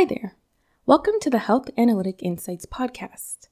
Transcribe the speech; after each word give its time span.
Hi 0.00 0.06
there. 0.06 0.34
Welcome 0.86 1.20
to 1.20 1.28
the 1.28 1.40
Health 1.40 1.68
Analytic 1.76 2.22
Insights 2.22 2.64
podcast. 2.64 3.48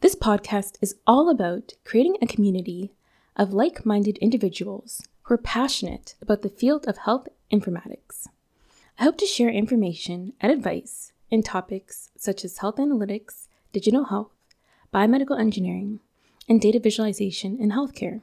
This 0.00 0.14
podcast 0.14 0.78
is 0.80 0.94
all 1.06 1.28
about 1.28 1.74
creating 1.84 2.16
a 2.22 2.26
community 2.26 2.94
of 3.36 3.52
like 3.52 3.84
minded 3.84 4.16
individuals 4.16 5.02
who 5.24 5.34
are 5.34 5.36
passionate 5.36 6.14
about 6.22 6.40
the 6.40 6.48
field 6.48 6.88
of 6.88 6.96
health 6.96 7.28
informatics. 7.52 8.26
I 8.98 9.04
hope 9.04 9.18
to 9.18 9.26
share 9.26 9.50
information 9.50 10.32
and 10.40 10.50
advice 10.50 11.12
in 11.30 11.42
topics 11.42 12.08
such 12.16 12.42
as 12.42 12.56
health 12.56 12.76
analytics, 12.76 13.48
digital 13.74 14.04
health, 14.04 14.32
biomedical 14.94 15.38
engineering, 15.38 16.00
and 16.48 16.58
data 16.58 16.80
visualization 16.80 17.58
in 17.60 17.70
healthcare. 17.70 18.22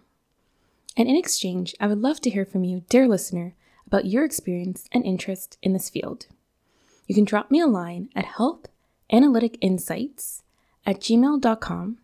And 0.97 1.07
in 1.07 1.15
exchange, 1.15 1.75
I 1.79 1.85
would 1.85 1.99
love 1.99 2.19
to 2.21 2.31
hear 2.31 2.45
from 2.45 2.63
you, 2.63 2.81
dear 2.89 3.07
listener, 3.07 3.53
about 3.85 4.05
your 4.05 4.25
experience 4.25 4.87
and 4.91 5.05
interest 5.05 5.59
in 5.61 5.73
this 5.73 5.91
field. 5.91 6.25
You 7.09 7.15
can 7.15 7.25
drop 7.25 7.49
me 7.49 7.59
a 7.59 7.65
line 7.65 8.09
at 8.15 8.37
healthanalyticinsights 8.37 10.43
at 10.85 10.99
gmail.com, 10.99 11.97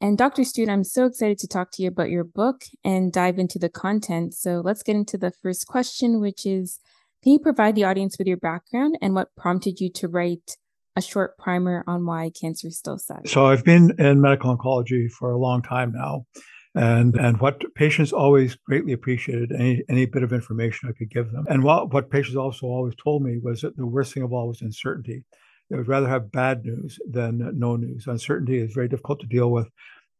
And 0.00 0.16
Dr. 0.16 0.44
Stewart, 0.44 0.70
I'm 0.70 0.84
so 0.84 1.04
excited 1.04 1.38
to 1.38 1.46
talk 1.48 1.70
to 1.72 1.82
you 1.82 1.88
about 1.88 2.08
your 2.08 2.24
book 2.24 2.62
and 2.82 3.12
dive 3.12 3.38
into 3.38 3.58
the 3.58 3.68
content. 3.68 4.32
So 4.32 4.62
let's 4.64 4.82
get 4.82 4.96
into 4.96 5.18
the 5.18 5.30
first 5.30 5.66
question, 5.66 6.20
which 6.20 6.46
is 6.46 6.78
Can 7.22 7.32
you 7.32 7.38
provide 7.38 7.74
the 7.74 7.84
audience 7.84 8.16
with 8.16 8.26
your 8.26 8.38
background 8.38 8.96
and 9.02 9.14
what 9.14 9.28
prompted 9.36 9.78
you 9.78 9.90
to 9.92 10.08
write 10.08 10.56
a 10.96 11.02
short 11.02 11.36
primer 11.36 11.84
on 11.86 12.06
why 12.06 12.30
cancer 12.30 12.70
still 12.70 12.96
sucks? 12.96 13.30
So 13.30 13.46
I've 13.46 13.64
been 13.64 13.94
in 13.98 14.22
medical 14.22 14.56
oncology 14.56 15.10
for 15.10 15.30
a 15.30 15.38
long 15.38 15.60
time 15.60 15.92
now. 15.92 16.24
And 16.74 17.16
and 17.16 17.40
what 17.40 17.62
patients 17.74 18.12
always 18.12 18.54
greatly 18.54 18.92
appreciated 18.92 19.52
any 19.52 19.82
any 19.88 20.06
bit 20.06 20.22
of 20.22 20.32
information 20.32 20.88
I 20.88 20.92
could 20.96 21.10
give 21.10 21.30
them. 21.32 21.44
And 21.48 21.62
what 21.62 21.92
what 21.92 22.10
patients 22.10 22.36
also 22.36 22.68
always 22.68 22.94
told 22.94 23.22
me 23.22 23.38
was 23.42 23.60
that 23.62 23.76
the 23.76 23.86
worst 23.86 24.14
thing 24.14 24.22
of 24.22 24.32
all 24.32 24.48
was 24.48 24.62
uncertainty 24.62 25.24
they 25.70 25.76
would 25.76 25.88
rather 25.88 26.08
have 26.08 26.32
bad 26.32 26.64
news 26.64 26.98
than 27.08 27.58
no 27.58 27.76
news. 27.76 28.06
Uncertainty 28.06 28.58
is 28.58 28.74
very 28.74 28.88
difficult 28.88 29.20
to 29.20 29.26
deal 29.26 29.50
with. 29.50 29.68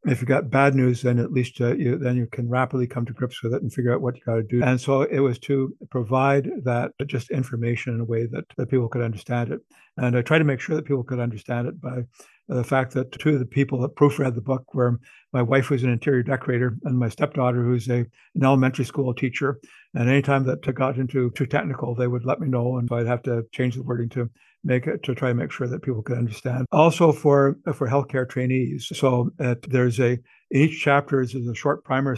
If 0.07 0.23
you 0.23 0.27
got 0.27 0.49
bad 0.49 0.75
news, 0.75 1.03
then 1.03 1.19
at 1.19 1.33
least 1.33 1.61
uh, 1.61 1.75
you, 1.75 1.99
then 1.99 2.17
you 2.17 2.27
can 2.27 2.49
rapidly 2.49 2.87
come 2.87 3.05
to 3.05 3.13
grips 3.13 3.43
with 3.43 3.53
it 3.53 3.61
and 3.61 3.71
figure 3.71 3.93
out 3.93 4.01
what 4.01 4.17
you 4.17 4.23
got 4.25 4.37
to 4.37 4.43
do. 4.43 4.63
And 4.63 4.81
so 4.81 5.03
it 5.03 5.19
was 5.19 5.39
to 5.41 5.77
provide 5.91 6.49
that 6.65 6.93
just 7.07 7.31
information 7.31 7.95
in 7.95 8.01
a 8.01 8.05
way 8.05 8.25
that, 8.27 8.45
that 8.57 8.71
people 8.71 8.89
could 8.89 9.03
understand 9.03 9.53
it. 9.53 9.61
And 9.99 10.17
I 10.17 10.23
tried 10.23 10.39
to 10.39 10.45
make 10.45 10.61
sure 10.61 10.75
that 10.77 10.87
people 10.87 11.05
could 11.05 11.21
understand 11.21 11.69
it 11.69 11.79
by 11.83 12.05
the 12.49 12.65
fact 12.65 12.95
that 12.95 13.13
two 13.13 13.35
of 13.35 13.39
the 13.39 13.47
people 13.47 13.81
that 13.81 13.95
proofread 13.95 14.35
the 14.35 14.41
book 14.41 14.75
were 14.75 14.99
my 15.33 15.43
wife, 15.43 15.67
who's 15.67 15.85
an 15.85 15.93
interior 15.93 16.23
decorator, 16.23 16.77
and 16.85 16.99
my 16.99 17.09
stepdaughter, 17.09 17.63
who's 17.63 17.89
a 17.89 18.07
an 18.35 18.45
elementary 18.45 18.85
school 18.85 19.13
teacher. 19.15 19.61
And 19.95 20.09
anytime 20.09 20.45
that 20.45 20.63
got 20.75 20.99
into 20.99 21.31
too 21.31 21.47
technical, 21.47 21.95
they 21.95 22.07
would 22.07 22.25
let 22.25 22.41
me 22.41 22.49
know, 22.49 22.79
and 22.79 22.89
I'd 22.93 23.07
have 23.07 23.23
to 23.25 23.45
change 23.53 23.75
the 23.75 23.83
wording 23.83 24.09
to 24.11 24.31
make 24.63 24.87
it 24.87 25.03
to 25.03 25.15
try 25.15 25.31
and 25.31 25.39
make 25.39 25.51
sure 25.51 25.67
that 25.67 25.83
people 25.83 26.03
could 26.03 26.19
understand. 26.19 26.67
Also 26.71 27.13
for 27.13 27.57
for 27.75 27.89
healthcare 27.89 28.29
trainees, 28.29 28.89
so 28.95 29.31
there's 29.69 29.99
a 29.99 30.19
each 30.53 30.81
chapter 30.81 31.21
is 31.21 31.35
a 31.35 31.55
short 31.55 31.85
primer 31.85 32.17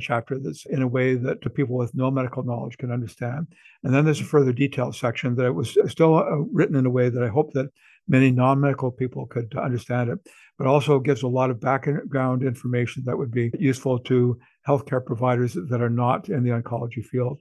chapter 0.00 0.38
that's 0.38 0.66
in 0.66 0.82
a 0.82 0.86
way 0.86 1.14
that 1.14 1.54
people 1.54 1.76
with 1.76 1.94
no 1.94 2.10
medical 2.10 2.42
knowledge 2.42 2.76
can 2.78 2.90
understand. 2.90 3.46
And 3.82 3.94
then 3.94 4.04
there's 4.04 4.20
a 4.20 4.24
further 4.24 4.52
detail 4.52 4.92
section 4.92 5.34
that 5.36 5.54
was 5.54 5.76
still 5.88 6.16
uh, 6.16 6.36
written 6.52 6.76
in 6.76 6.86
a 6.86 6.90
way 6.90 7.08
that 7.08 7.22
I 7.22 7.28
hope 7.28 7.52
that 7.54 7.70
many 8.08 8.30
non-medical 8.30 8.90
people 8.90 9.26
could 9.26 9.54
understand 9.56 10.10
it, 10.10 10.18
but 10.58 10.66
also 10.66 10.98
gives 10.98 11.22
a 11.22 11.28
lot 11.28 11.50
of 11.50 11.60
background 11.60 12.42
information 12.42 13.04
that 13.06 13.16
would 13.16 13.30
be 13.30 13.50
useful 13.58 13.98
to 14.00 14.38
healthcare 14.66 15.04
providers 15.04 15.54
that 15.54 15.82
are 15.82 15.90
not 15.90 16.28
in 16.28 16.44
the 16.44 16.50
oncology 16.50 17.04
field. 17.04 17.40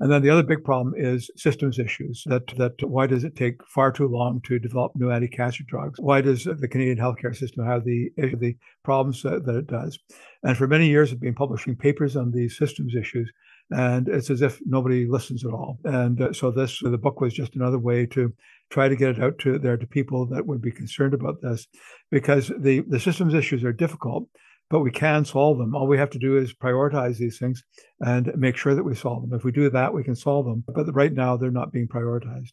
And 0.00 0.10
then 0.10 0.22
the 0.22 0.30
other 0.30 0.42
big 0.42 0.64
problem 0.64 0.92
is 0.96 1.30
systems 1.36 1.78
issues. 1.78 2.24
That 2.26 2.48
that 2.56 2.72
why 2.82 3.06
does 3.06 3.22
it 3.22 3.36
take 3.36 3.64
far 3.68 3.92
too 3.92 4.08
long 4.08 4.40
to 4.42 4.58
develop 4.58 4.92
new 4.96 5.10
anti-cancer 5.10 5.62
drugs? 5.68 6.00
Why 6.00 6.20
does 6.20 6.44
the 6.44 6.68
Canadian 6.68 6.98
healthcare 6.98 7.34
system 7.34 7.64
have 7.64 7.84
the 7.84 8.10
the 8.16 8.56
problems 8.82 9.22
that, 9.22 9.46
that 9.46 9.56
it 9.56 9.68
does? 9.68 9.98
And 10.42 10.56
for 10.56 10.66
many 10.66 10.88
years, 10.88 11.12
I've 11.12 11.20
been 11.20 11.34
publishing 11.34 11.76
papers 11.76 12.16
on 12.16 12.32
these 12.32 12.58
systems 12.58 12.96
issues, 12.96 13.30
and 13.70 14.08
it's 14.08 14.30
as 14.30 14.42
if 14.42 14.58
nobody 14.66 15.06
listens 15.06 15.44
at 15.44 15.52
all. 15.52 15.78
And 15.84 16.20
uh, 16.20 16.32
so 16.32 16.50
this 16.50 16.80
the 16.80 16.98
book 16.98 17.20
was 17.20 17.32
just 17.32 17.54
another 17.54 17.78
way 17.78 18.04
to 18.06 18.34
try 18.70 18.88
to 18.88 18.96
get 18.96 19.10
it 19.10 19.22
out 19.22 19.38
to 19.38 19.60
there 19.60 19.76
to 19.76 19.86
people 19.86 20.26
that 20.26 20.44
would 20.44 20.60
be 20.60 20.72
concerned 20.72 21.14
about 21.14 21.40
this, 21.40 21.68
because 22.10 22.50
the 22.58 22.80
the 22.88 22.98
systems 22.98 23.32
issues 23.32 23.62
are 23.62 23.72
difficult 23.72 24.28
but 24.74 24.80
we 24.80 24.90
can 24.90 25.24
solve 25.24 25.58
them. 25.58 25.72
All 25.72 25.86
we 25.86 25.98
have 25.98 26.10
to 26.10 26.18
do 26.18 26.36
is 26.36 26.52
prioritize 26.52 27.16
these 27.16 27.38
things 27.38 27.62
and 28.00 28.32
make 28.34 28.56
sure 28.56 28.74
that 28.74 28.82
we 28.82 28.96
solve 28.96 29.22
them. 29.22 29.32
If 29.32 29.44
we 29.44 29.52
do 29.52 29.70
that, 29.70 29.94
we 29.94 30.02
can 30.02 30.16
solve 30.16 30.46
them. 30.46 30.64
But 30.66 30.92
right 30.92 31.12
now, 31.12 31.36
they're 31.36 31.52
not 31.52 31.70
being 31.70 31.86
prioritized. 31.86 32.50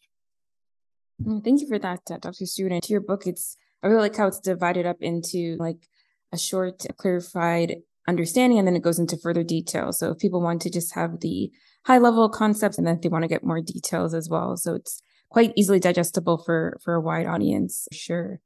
Mm, 1.20 1.42
thank 1.42 1.60
you 1.60 1.66
for 1.66 1.80
that, 1.80 2.04
Dr. 2.04 2.46
Stewart. 2.46 2.70
And 2.70 2.80
to 2.80 2.92
your 2.92 3.00
book, 3.00 3.26
it's 3.26 3.56
I 3.82 3.88
really 3.88 4.02
like 4.02 4.14
how 4.14 4.28
it's 4.28 4.38
divided 4.38 4.86
up 4.86 4.98
into 5.00 5.56
like 5.58 5.88
a 6.30 6.38
short, 6.38 6.86
clarified 6.96 7.78
understanding, 8.06 8.56
and 8.60 8.68
then 8.68 8.76
it 8.76 8.84
goes 8.84 9.00
into 9.00 9.16
further 9.16 9.42
detail. 9.42 9.92
So 9.92 10.12
if 10.12 10.18
people 10.18 10.40
want 10.40 10.62
to 10.62 10.70
just 10.70 10.94
have 10.94 11.18
the 11.18 11.50
high 11.86 11.98
level 11.98 12.28
concepts, 12.28 12.78
and 12.78 12.86
then 12.86 13.00
they 13.02 13.08
want 13.08 13.24
to 13.24 13.28
get 13.28 13.42
more 13.42 13.60
details 13.60 14.14
as 14.14 14.28
well, 14.28 14.56
so 14.56 14.76
it's 14.76 15.02
quite 15.28 15.52
easily 15.56 15.80
digestible 15.80 16.38
for 16.38 16.78
for 16.84 16.94
a 16.94 17.00
wide 17.00 17.26
audience. 17.26 17.88
Sure. 17.90 18.38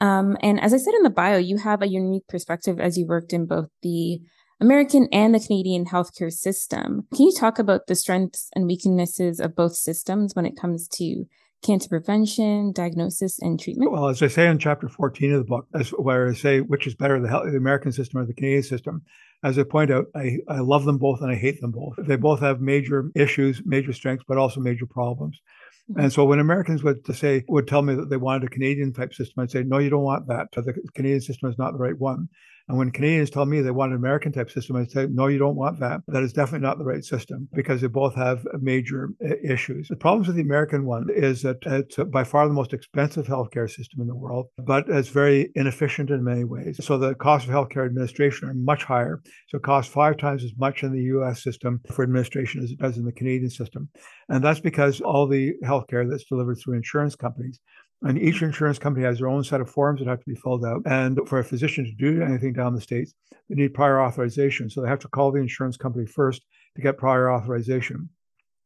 Um, 0.00 0.36
and 0.42 0.60
as 0.60 0.74
I 0.74 0.78
said 0.78 0.94
in 0.94 1.02
the 1.02 1.10
bio, 1.10 1.38
you 1.38 1.58
have 1.58 1.82
a 1.82 1.88
unique 1.88 2.28
perspective 2.28 2.78
as 2.80 2.98
you 2.98 3.06
worked 3.06 3.32
in 3.32 3.46
both 3.46 3.68
the 3.82 4.20
American 4.60 5.08
and 5.12 5.34
the 5.34 5.40
Canadian 5.40 5.86
healthcare 5.86 6.32
system. 6.32 7.06
Can 7.14 7.26
you 7.26 7.32
talk 7.32 7.58
about 7.58 7.86
the 7.86 7.94
strengths 7.94 8.48
and 8.54 8.66
weaknesses 8.66 9.38
of 9.40 9.54
both 9.54 9.76
systems 9.76 10.34
when 10.34 10.46
it 10.46 10.56
comes 10.56 10.88
to 10.88 11.24
cancer 11.62 11.88
prevention, 11.88 12.72
diagnosis, 12.72 13.38
and 13.40 13.60
treatment? 13.60 13.90
Well, 13.90 14.08
as 14.08 14.22
I 14.22 14.28
say 14.28 14.46
in 14.46 14.58
chapter 14.58 14.88
14 14.88 15.32
of 15.32 15.38
the 15.40 15.44
book, 15.44 15.66
as 15.74 15.90
where 15.90 16.28
I 16.28 16.34
say 16.34 16.60
which 16.60 16.86
is 16.86 16.94
better, 16.94 17.20
the, 17.20 17.28
health, 17.28 17.50
the 17.50 17.56
American 17.56 17.92
system 17.92 18.20
or 18.20 18.26
the 18.26 18.34
Canadian 18.34 18.62
system, 18.62 19.02
as 19.46 19.58
I 19.60 19.62
point 19.62 19.92
out, 19.92 20.06
I, 20.14 20.38
I 20.48 20.58
love 20.58 20.84
them 20.84 20.98
both 20.98 21.20
and 21.22 21.30
I 21.30 21.36
hate 21.36 21.60
them 21.60 21.70
both. 21.70 21.94
They 21.98 22.16
both 22.16 22.40
have 22.40 22.60
major 22.60 23.10
issues, 23.14 23.62
major 23.64 23.92
strengths, 23.92 24.24
but 24.26 24.38
also 24.38 24.60
major 24.60 24.86
problems. 24.86 25.40
Mm-hmm. 25.88 26.00
And 26.00 26.12
so 26.12 26.24
when 26.24 26.40
Americans 26.40 26.82
would 26.82 27.04
to 27.04 27.14
say 27.14 27.44
would 27.46 27.68
tell 27.68 27.82
me 27.82 27.94
that 27.94 28.10
they 28.10 28.16
wanted 28.16 28.44
a 28.44 28.50
Canadian 28.50 28.92
type 28.92 29.14
system, 29.14 29.42
I'd 29.42 29.52
say, 29.52 29.62
no, 29.62 29.78
you 29.78 29.88
don't 29.88 30.02
want 30.02 30.26
that. 30.26 30.48
The 30.52 30.74
Canadian 30.96 31.20
system 31.20 31.48
is 31.48 31.58
not 31.58 31.72
the 31.74 31.78
right 31.78 31.96
one. 31.96 32.28
And 32.68 32.78
when 32.78 32.90
Canadians 32.90 33.30
tell 33.30 33.46
me 33.46 33.60
they 33.60 33.70
want 33.70 33.92
an 33.92 33.98
American 33.98 34.32
type 34.32 34.50
system, 34.50 34.74
I 34.74 34.86
say, 34.86 35.06
no, 35.08 35.28
you 35.28 35.38
don't 35.38 35.54
want 35.54 35.78
that. 35.78 36.00
That 36.08 36.24
is 36.24 36.32
definitely 36.32 36.66
not 36.66 36.78
the 36.78 36.84
right 36.84 37.04
system 37.04 37.48
because 37.54 37.80
they 37.80 37.86
both 37.86 38.16
have 38.16 38.44
major 38.60 39.10
issues. 39.44 39.86
The 39.86 39.94
problems 39.94 40.26
with 40.26 40.34
the 40.34 40.42
American 40.42 40.84
one 40.84 41.06
is 41.14 41.42
that 41.42 41.58
it's 41.64 41.96
by 42.10 42.24
far 42.24 42.48
the 42.48 42.54
most 42.54 42.72
expensive 42.72 43.26
healthcare 43.26 43.70
system 43.70 44.00
in 44.00 44.08
the 44.08 44.16
world, 44.16 44.46
but 44.58 44.88
it's 44.88 45.10
very 45.10 45.52
inefficient 45.54 46.10
in 46.10 46.24
many 46.24 46.42
ways. 46.42 46.84
So 46.84 46.98
the 46.98 47.14
costs 47.14 47.48
of 47.48 47.54
healthcare 47.54 47.86
administration 47.86 48.48
are 48.48 48.54
much 48.54 48.82
higher. 48.82 49.22
So 49.48 49.58
it 49.58 49.62
costs 49.62 49.92
five 49.92 50.16
times 50.16 50.44
as 50.44 50.52
much 50.56 50.82
in 50.82 50.92
the 50.92 51.02
US 51.02 51.42
system 51.42 51.80
for 51.92 52.02
administration 52.02 52.62
as 52.62 52.70
it 52.70 52.78
does 52.78 52.96
in 52.96 53.04
the 53.04 53.12
Canadian 53.12 53.50
system. 53.50 53.88
And 54.28 54.42
that's 54.42 54.60
because 54.60 55.00
all 55.00 55.26
the 55.26 55.54
healthcare 55.64 56.08
that's 56.08 56.24
delivered 56.24 56.58
through 56.58 56.74
insurance 56.74 57.14
companies 57.14 57.60
and 58.02 58.18
each 58.18 58.42
insurance 58.42 58.78
company 58.78 59.04
has 59.06 59.18
their 59.18 59.28
own 59.28 59.42
set 59.42 59.60
of 59.60 59.70
forms 59.70 60.00
that 60.00 60.08
have 60.08 60.20
to 60.20 60.26
be 60.26 60.34
filled 60.34 60.64
out. 60.64 60.82
And 60.86 61.18
for 61.26 61.38
a 61.38 61.44
physician 61.44 61.84
to 61.84 61.92
do 61.92 62.22
anything 62.22 62.52
down 62.52 62.74
the 62.74 62.80
States, 62.80 63.14
they 63.48 63.54
need 63.54 63.74
prior 63.74 64.00
authorization. 64.00 64.68
So 64.68 64.80
they 64.80 64.88
have 64.88 64.98
to 65.00 65.08
call 65.08 65.32
the 65.32 65.40
insurance 65.40 65.76
company 65.76 66.06
first 66.06 66.42
to 66.76 66.82
get 66.82 66.98
prior 66.98 67.32
authorization. 67.32 68.10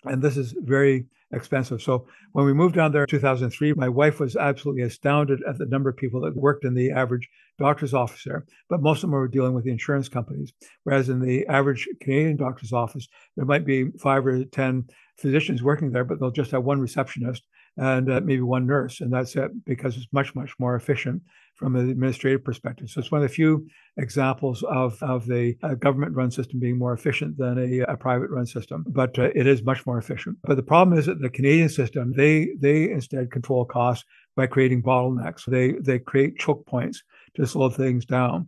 And 0.04 0.22
this 0.22 0.36
is 0.36 0.54
very 0.58 1.06
expensive. 1.32 1.80
So 1.82 2.06
when 2.32 2.44
we 2.46 2.52
moved 2.52 2.74
down 2.74 2.92
there 2.92 3.02
in 3.02 3.08
2003, 3.08 3.74
my 3.74 3.88
wife 3.88 4.18
was 4.18 4.36
absolutely 4.36 4.82
astounded 4.82 5.40
at 5.48 5.58
the 5.58 5.66
number 5.66 5.90
of 5.90 5.96
people 5.96 6.20
that 6.22 6.36
worked 6.36 6.64
in 6.64 6.74
the 6.74 6.90
average 6.90 7.28
doctor's 7.58 7.94
office 7.94 8.24
there. 8.24 8.46
But 8.68 8.82
most 8.82 8.98
of 8.98 9.02
them 9.02 9.12
were 9.12 9.28
dealing 9.28 9.54
with 9.54 9.64
the 9.64 9.70
insurance 9.70 10.08
companies. 10.08 10.52
Whereas 10.84 11.08
in 11.08 11.20
the 11.20 11.46
average 11.46 11.88
Canadian 12.00 12.36
doctor's 12.36 12.72
office, 12.72 13.06
there 13.36 13.44
might 13.44 13.64
be 13.64 13.90
five 14.00 14.26
or 14.26 14.44
10 14.44 14.88
physicians 15.18 15.62
working 15.62 15.92
there, 15.92 16.04
but 16.04 16.18
they'll 16.18 16.30
just 16.30 16.50
have 16.50 16.64
one 16.64 16.80
receptionist 16.80 17.44
and 17.76 18.10
uh, 18.10 18.20
maybe 18.20 18.42
one 18.42 18.66
nurse, 18.66 19.00
and 19.00 19.12
that's 19.12 19.36
it 19.36 19.50
because 19.64 19.96
it's 19.96 20.08
much, 20.12 20.34
much 20.34 20.52
more 20.58 20.74
efficient 20.74 21.22
from 21.60 21.76
an 21.76 21.90
administrative 21.90 22.42
perspective. 22.42 22.88
So 22.88 23.00
it's 23.00 23.12
one 23.12 23.22
of 23.22 23.28
the 23.28 23.34
few 23.34 23.68
examples 23.98 24.62
of, 24.62 25.00
of 25.02 25.26
the 25.26 25.52
government 25.78 26.16
run 26.16 26.30
system 26.30 26.58
being 26.58 26.78
more 26.78 26.94
efficient 26.94 27.36
than 27.36 27.58
a, 27.58 27.80
a 27.80 27.98
private 27.98 28.30
run 28.30 28.46
system, 28.46 28.82
but 28.88 29.18
uh, 29.18 29.28
it 29.34 29.46
is 29.46 29.62
much 29.62 29.84
more 29.84 29.98
efficient. 29.98 30.38
But 30.42 30.56
the 30.56 30.62
problem 30.62 30.98
is 30.98 31.04
that 31.04 31.20
the 31.20 31.28
Canadian 31.28 31.68
system, 31.68 32.14
they, 32.16 32.48
they 32.58 32.90
instead 32.90 33.30
control 33.30 33.66
costs 33.66 34.06
by 34.36 34.46
creating 34.46 34.82
bottlenecks. 34.82 35.44
They, 35.44 35.72
they 35.72 35.98
create 35.98 36.38
choke 36.38 36.64
points 36.64 37.02
to 37.36 37.46
slow 37.46 37.68
things 37.68 38.06
down 38.06 38.46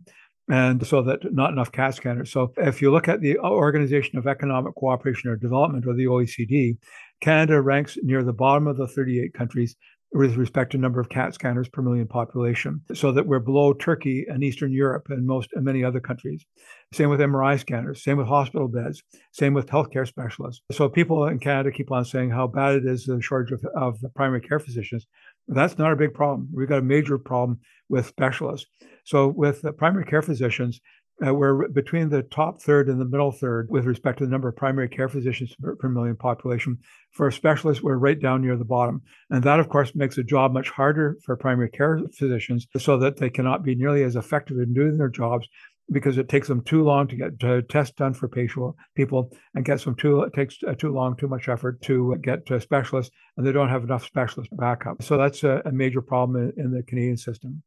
and 0.49 0.85
so 0.85 1.01
that 1.03 1.33
not 1.33 1.51
enough 1.51 1.71
CAT 1.71 1.95
scanners. 1.95 2.31
So 2.31 2.51
if 2.57 2.81
you 2.81 2.91
look 2.91 3.07
at 3.07 3.21
the 3.21 3.37
Organization 3.39 4.17
of 4.17 4.27
Economic 4.27 4.75
Cooperation 4.75 5.29
or 5.29 5.37
Development, 5.37 5.85
or 5.87 5.93
the 5.93 6.05
OECD, 6.05 6.77
Canada 7.21 7.61
ranks 7.61 7.97
near 8.03 8.23
the 8.23 8.33
bottom 8.33 8.67
of 8.67 8.75
the 8.75 8.87
38 8.87 9.33
countries 9.33 9.77
with 10.13 10.35
respect 10.35 10.71
to 10.71 10.77
number 10.77 10.99
of 10.99 11.09
CAT 11.09 11.33
scanners 11.33 11.67
per 11.67 11.81
million 11.81 12.07
population, 12.07 12.81
so 12.93 13.11
that 13.11 13.25
we're 13.25 13.39
below 13.39 13.73
Turkey 13.73 14.25
and 14.29 14.43
Eastern 14.43 14.71
Europe 14.71 15.07
and 15.09 15.25
most 15.25 15.49
and 15.53 15.65
many 15.65 15.83
other 15.83 15.99
countries. 15.99 16.45
Same 16.93 17.09
with 17.09 17.19
MRI 17.19 17.59
scanners, 17.59 18.03
same 18.03 18.17
with 18.17 18.27
hospital 18.27 18.67
beds, 18.67 19.01
same 19.31 19.53
with 19.53 19.67
healthcare 19.67 20.07
specialists. 20.07 20.63
So 20.71 20.87
people 20.87 21.25
in 21.27 21.39
Canada 21.39 21.71
keep 21.71 21.91
on 21.91 22.05
saying 22.05 22.29
how 22.29 22.47
bad 22.47 22.75
it 22.75 22.85
is 22.85 23.05
the 23.05 23.21
shortage 23.21 23.51
of, 23.51 23.65
of 23.75 23.99
primary 24.13 24.41
care 24.41 24.59
physicians. 24.59 25.07
That's 25.47 25.77
not 25.77 25.91
a 25.91 25.97
big 25.97 26.13
problem. 26.13 26.49
We've 26.53 26.69
got 26.69 26.79
a 26.79 26.83
major 26.83 27.17
problem 27.17 27.59
with 27.89 28.07
specialists. 28.07 28.67
So 29.05 29.27
with 29.27 29.65
primary 29.77 30.05
care 30.05 30.21
physicians, 30.21 30.79
uh, 31.25 31.33
we're 31.33 31.67
between 31.69 32.09
the 32.09 32.23
top 32.23 32.61
third 32.61 32.89
and 32.89 32.99
the 32.99 33.05
middle 33.05 33.31
third 33.31 33.67
with 33.69 33.85
respect 33.85 34.17
to 34.17 34.25
the 34.25 34.31
number 34.31 34.47
of 34.47 34.55
primary 34.55 34.89
care 34.89 35.07
physicians 35.07 35.55
per, 35.61 35.75
per, 35.75 35.89
million 35.89 36.15
population. 36.15 36.77
For 37.11 37.29
specialists, 37.29 37.83
we're 37.83 37.97
right 37.97 38.19
down 38.19 38.41
near 38.41 38.57
the 38.57 38.65
bottom. 38.65 39.01
And 39.29 39.43
that, 39.43 39.59
of 39.59 39.69
course, 39.69 39.93
makes 39.93 40.15
the 40.15 40.23
job 40.23 40.53
much 40.53 40.69
harder 40.69 41.17
for 41.23 41.35
primary 41.35 41.69
care 41.69 41.99
physicians 42.17 42.67
so 42.77 42.97
that 42.97 43.17
they 43.17 43.29
cannot 43.29 43.63
be 43.63 43.75
nearly 43.75 44.03
as 44.03 44.15
effective 44.15 44.57
in 44.57 44.73
doing 44.73 44.97
their 44.97 45.09
jobs 45.09 45.47
because 45.91 46.17
it 46.17 46.29
takes 46.29 46.47
them 46.47 46.61
too 46.63 46.83
long 46.83 47.07
to 47.07 47.15
get 47.15 47.39
to 47.41 47.61
tests 47.63 47.95
done 47.95 48.13
for 48.13 48.27
patient 48.27 48.73
people 48.95 49.31
and 49.53 49.65
gets 49.65 49.83
them 49.83 49.95
too 49.95 50.21
it 50.21 50.33
takes 50.33 50.57
uh, 50.65 50.73
too 50.73 50.93
long 50.93 51.15
too 51.15 51.27
much 51.27 51.49
effort 51.49 51.81
to 51.81 52.15
get 52.21 52.45
to 52.45 52.59
specialists 52.61 53.13
and 53.35 53.45
they 53.45 53.51
don't 53.51 53.69
have 53.69 53.83
enough 53.83 54.05
specialist 54.05 54.49
backup 54.55 55.03
so 55.03 55.17
that's 55.17 55.43
a, 55.43 55.61
a 55.65 55.71
major 55.73 56.01
problem 56.01 56.53
in, 56.57 56.65
in 56.65 56.71
the 56.71 56.83
canadian 56.83 57.17
system 57.17 57.61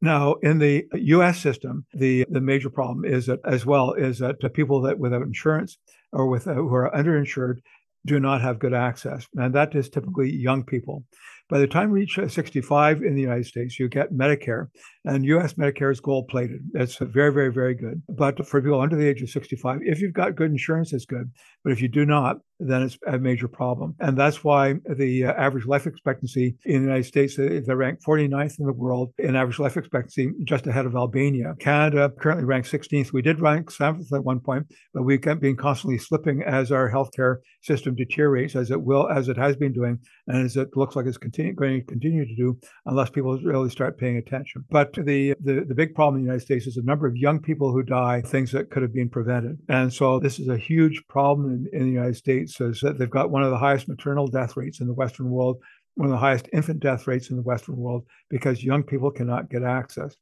now, 0.00 0.34
in 0.42 0.58
the 0.58 0.84
U.S. 0.92 1.40
system, 1.40 1.86
the, 1.94 2.26
the 2.28 2.40
major 2.40 2.68
problem 2.68 3.06
is 3.06 3.26
that 3.26 3.40
as 3.46 3.64
well 3.64 3.94
is 3.94 4.18
that 4.18 4.36
people 4.52 4.82
that 4.82 4.98
without 4.98 5.22
insurance 5.22 5.78
or 6.12 6.26
with 6.26 6.46
uh, 6.46 6.52
who 6.52 6.74
are 6.74 6.90
underinsured 6.94 7.60
do 8.06 8.20
not 8.20 8.42
have 8.42 8.58
good 8.58 8.74
access, 8.74 9.26
and 9.34 9.54
that 9.54 9.74
is 9.74 9.88
typically 9.88 10.30
young 10.30 10.62
people. 10.62 11.04
By 11.48 11.58
the 11.58 11.66
time 11.66 11.88
you 11.88 11.94
reach 11.94 12.18
65 12.28 13.02
in 13.02 13.14
the 13.14 13.20
United 13.20 13.46
States, 13.46 13.78
you 13.78 13.88
get 13.88 14.12
Medicare, 14.12 14.68
and 15.04 15.24
US 15.26 15.54
Medicare 15.54 15.92
is 15.92 16.00
gold 16.00 16.28
plated. 16.28 16.60
It's 16.74 16.96
very, 16.96 17.32
very, 17.32 17.52
very 17.52 17.74
good. 17.74 18.02
But 18.08 18.46
for 18.46 18.60
people 18.60 18.80
under 18.80 18.96
the 18.96 19.06
age 19.06 19.22
of 19.22 19.30
65, 19.30 19.80
if 19.82 20.00
you've 20.00 20.12
got 20.12 20.36
good 20.36 20.50
insurance, 20.50 20.92
it's 20.92 21.04
good. 21.04 21.30
But 21.62 21.72
if 21.72 21.80
you 21.80 21.88
do 21.88 22.04
not, 22.04 22.38
then 22.58 22.82
it's 22.82 22.98
a 23.06 23.18
major 23.18 23.48
problem. 23.48 23.94
And 24.00 24.16
that's 24.16 24.44
why 24.44 24.74
the 24.96 25.24
uh, 25.24 25.32
average 25.32 25.66
life 25.66 25.86
expectancy 25.86 26.56
in 26.64 26.82
the 26.82 26.88
United 26.88 27.04
States, 27.04 27.38
uh, 27.38 27.60
they 27.66 27.74
rank 27.74 28.00
49th 28.06 28.58
in 28.58 28.66
the 28.66 28.72
world 28.72 29.12
in 29.18 29.36
average 29.36 29.58
life 29.58 29.76
expectancy, 29.76 30.32
just 30.44 30.66
ahead 30.66 30.86
of 30.86 30.94
Albania. 30.94 31.54
Canada 31.58 32.12
currently 32.20 32.44
ranks 32.44 32.70
16th. 32.70 33.12
We 33.12 33.22
did 33.22 33.40
rank 33.40 33.70
7th 33.70 34.12
at 34.12 34.24
one 34.24 34.40
point, 34.40 34.66
but 34.92 35.02
we've 35.02 35.20
been 35.20 35.56
constantly 35.56 35.98
slipping 35.98 36.42
as 36.42 36.70
our 36.70 36.90
healthcare 36.90 37.36
system 37.62 37.94
deteriorates, 37.94 38.56
as 38.56 38.70
it 38.70 38.82
will, 38.82 39.08
as 39.08 39.28
it 39.28 39.36
has 39.36 39.56
been 39.56 39.72
doing, 39.72 39.98
and 40.26 40.44
as 40.44 40.56
it 40.56 40.68
looks 40.76 40.96
like 40.96 41.06
it's 41.06 41.18
continue, 41.18 41.54
going 41.54 41.80
to 41.80 41.86
continue 41.86 42.26
to 42.26 42.36
do, 42.36 42.58
unless 42.86 43.10
people 43.10 43.38
really 43.38 43.70
start 43.70 43.98
paying 43.98 44.16
attention. 44.16 44.64
But 44.70 44.92
the, 44.94 45.34
the, 45.42 45.64
the 45.66 45.74
big 45.74 45.94
problem 45.94 46.16
in 46.16 46.22
the 46.22 46.26
United 46.28 46.44
States 46.44 46.66
is 46.66 46.74
the 46.74 46.82
number 46.82 47.06
of 47.06 47.16
young 47.16 47.40
people 47.40 47.72
who 47.72 47.82
die, 47.82 48.22
things 48.22 48.52
that 48.52 48.70
could 48.70 48.82
have 48.82 48.94
been 48.94 49.08
prevented. 49.08 49.58
And 49.68 49.92
so 49.92 50.20
this 50.20 50.38
is 50.38 50.48
a 50.48 50.56
huge 50.56 51.02
problem 51.08 51.50
in, 51.72 51.80
in 51.80 51.86
the 51.86 51.92
United 51.92 52.16
States, 52.16 52.43
is 52.44 52.80
that 52.80 52.98
they've 52.98 53.10
got 53.10 53.30
one 53.30 53.42
of 53.42 53.50
the 53.50 53.58
highest 53.58 53.88
maternal 53.88 54.26
death 54.26 54.56
rates 54.56 54.80
in 54.80 54.86
the 54.86 54.94
Western 54.94 55.30
world, 55.30 55.58
one 55.94 56.06
of 56.06 56.12
the 56.12 56.18
highest 56.18 56.48
infant 56.52 56.80
death 56.80 57.06
rates 57.06 57.30
in 57.30 57.36
the 57.36 57.42
Western 57.42 57.76
world, 57.76 58.06
because 58.30 58.64
young 58.64 58.82
people 58.82 59.10
cannot 59.10 59.50
get 59.50 59.62
access. 59.62 60.16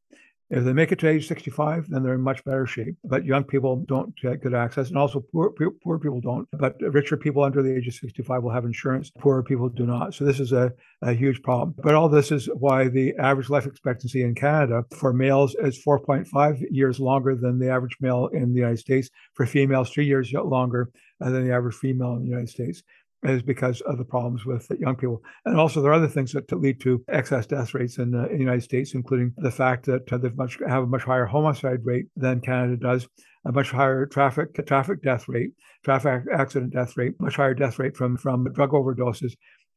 If 0.53 0.65
they 0.65 0.75
make 0.75 0.93
it 0.93 0.99
to 0.99 1.09
age 1.09 1.29
65, 1.29 1.89
then 1.89 2.03
they're 2.03 2.13
in 2.13 2.21
much 2.21 2.45
better 2.45 2.67
shape. 2.67 2.95
But 3.05 3.25
young 3.25 3.43
people 3.43 3.85
don't 3.89 4.15
get 4.21 4.43
good 4.43 4.53
access, 4.53 4.91
and 4.91 4.99
also 4.99 5.25
poor, 5.33 5.51
poor 5.83 5.99
people 5.99 6.21
don't. 6.21 6.47
But 6.53 6.77
richer 6.79 7.17
people 7.17 7.43
under 7.43 7.63
the 7.63 7.75
age 7.75 7.89
of 7.89 7.95
65 7.95 8.43
will 8.43 8.51
have 8.51 8.67
insurance. 8.67 9.11
Poorer 9.19 9.43
people 9.43 9.71
do 9.71 9.87
not. 9.87 10.13
So 10.13 10.27
this 10.27 10.41
is 10.41 10.53
a, 10.53 10.71
a 11.01 11.15
huge 11.15 11.43
problem. 11.43 11.75
But 11.83 11.95
all 11.95 12.11
this 12.11 12.31
is 12.31 12.51
why 12.53 12.89
the 12.89 13.15
average 13.17 13.49
life 13.49 13.65
expectancy 13.65 14.23
in 14.23 14.35
Canada 14.35 14.85
for 14.95 15.15
males 15.15 15.55
is 15.55 15.83
4.5 15.83 16.63
years 16.71 17.01
longer 17.01 17.35
than 17.35 17.59
the 17.59 17.71
average 17.71 17.97
male 18.03 18.27
in 18.35 18.53
the 18.53 18.59
United 18.59 18.79
States. 18.79 19.09
For 19.33 19.47
females, 19.47 19.89
three 19.89 20.05
years 20.05 20.35
longer 20.35 20.91
than 21.19 21.47
the 21.47 21.55
average 21.55 21.77
female 21.77 22.17
in 22.17 22.25
the 22.25 22.29
United 22.29 22.51
States 22.51 22.83
is 23.25 23.43
because 23.43 23.81
of 23.83 23.99
the 23.99 24.05
problems 24.05 24.45
with 24.45 24.67
young 24.79 24.97
people. 24.97 25.23
And 25.45 25.59
also, 25.59 25.81
there 25.81 25.93
are 25.93 25.97
other 25.97 26.09
things 26.09 26.33
that 26.33 26.51
lead 26.53 26.81
to 26.81 27.05
excess 27.09 27.47
death 27.47 27.75
rates 27.75 27.99
in, 27.99 28.15
uh, 28.15 28.25
in 28.27 28.35
the 28.35 28.39
United 28.39 28.63
States, 28.63 28.95
including 28.95 29.33
the 29.37 29.51
fact 29.51 29.87
that 29.87 30.13
uh, 30.13 30.19
they 30.19 30.31
much, 30.31 30.59
have 30.67 30.85
a 30.85 30.87
much 30.87 31.03
higher 31.03 31.27
homicide 31.27 31.81
rate 31.85 32.07
than 32.17 32.41
Canada 32.41 32.77
does, 32.77 33.09
a 33.45 33.53
much 33.53 33.71
higher 33.71 34.07
traffic 34.07 34.49
traffic 34.67 35.03
death 35.03 35.29
rate, 35.29 35.51
traffic 35.85 36.25
accident 36.33 36.73
death 36.73 36.97
rate, 36.97 37.13
much 37.21 37.37
higher 37.37 37.55
death 37.55 37.79
rate 37.79 37.97
from, 37.97 38.17
from 38.17 38.47
drug 38.53 38.71
overdoses. 38.71 39.33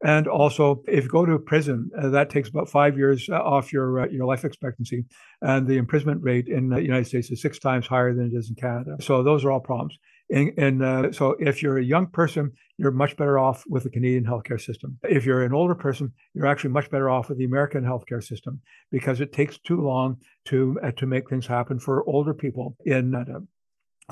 And 0.05 0.27
also, 0.27 0.83
if 0.87 1.05
you 1.05 1.09
go 1.09 1.25
to 1.25 1.39
prison, 1.39 1.89
uh, 1.99 2.09
that 2.09 2.29
takes 2.29 2.47
about 2.47 2.69
five 2.69 2.95
years 2.95 3.27
uh, 3.27 3.37
off 3.37 3.73
your 3.73 4.01
uh, 4.01 4.07
your 4.07 4.27
life 4.27 4.45
expectancy, 4.45 5.03
and 5.41 5.67
the 5.67 5.77
imprisonment 5.77 6.21
rate 6.21 6.47
in 6.47 6.69
the 6.69 6.79
United 6.79 7.07
States 7.07 7.31
is 7.31 7.41
six 7.41 7.57
times 7.57 7.87
higher 7.87 8.13
than 8.13 8.27
it 8.27 8.37
is 8.37 8.49
in 8.49 8.55
Canada. 8.55 8.97
So 9.01 9.23
those 9.23 9.43
are 9.43 9.51
all 9.51 9.59
problems. 9.59 9.97
And, 10.29 10.83
uh, 10.83 11.11
so, 11.11 11.35
if 11.39 11.61
you're 11.61 11.79
a 11.79 11.83
young 11.83 12.07
person, 12.07 12.51
you're 12.77 12.91
much 12.91 13.17
better 13.17 13.39
off 13.39 13.63
with 13.67 13.83
the 13.83 13.89
Canadian 13.89 14.25
healthcare 14.25 14.61
system. 14.61 14.97
If 15.03 15.25
you're 15.25 15.43
an 15.43 15.53
older 15.53 15.75
person, 15.75 16.13
you're 16.35 16.47
actually 16.47 16.71
much 16.71 16.91
better 16.91 17.09
off 17.09 17.29
with 17.29 17.39
the 17.39 17.45
American 17.45 17.83
healthcare 17.83 18.23
system 18.23 18.59
because 18.91 19.21
it 19.21 19.33
takes 19.33 19.57
too 19.57 19.81
long 19.81 20.17
to 20.45 20.79
uh, 20.83 20.91
to 20.91 21.07
make 21.07 21.29
things 21.29 21.47
happen 21.47 21.79
for 21.79 22.07
older 22.07 22.33
people 22.33 22.75
in 22.85 23.15
uh, 23.15 23.23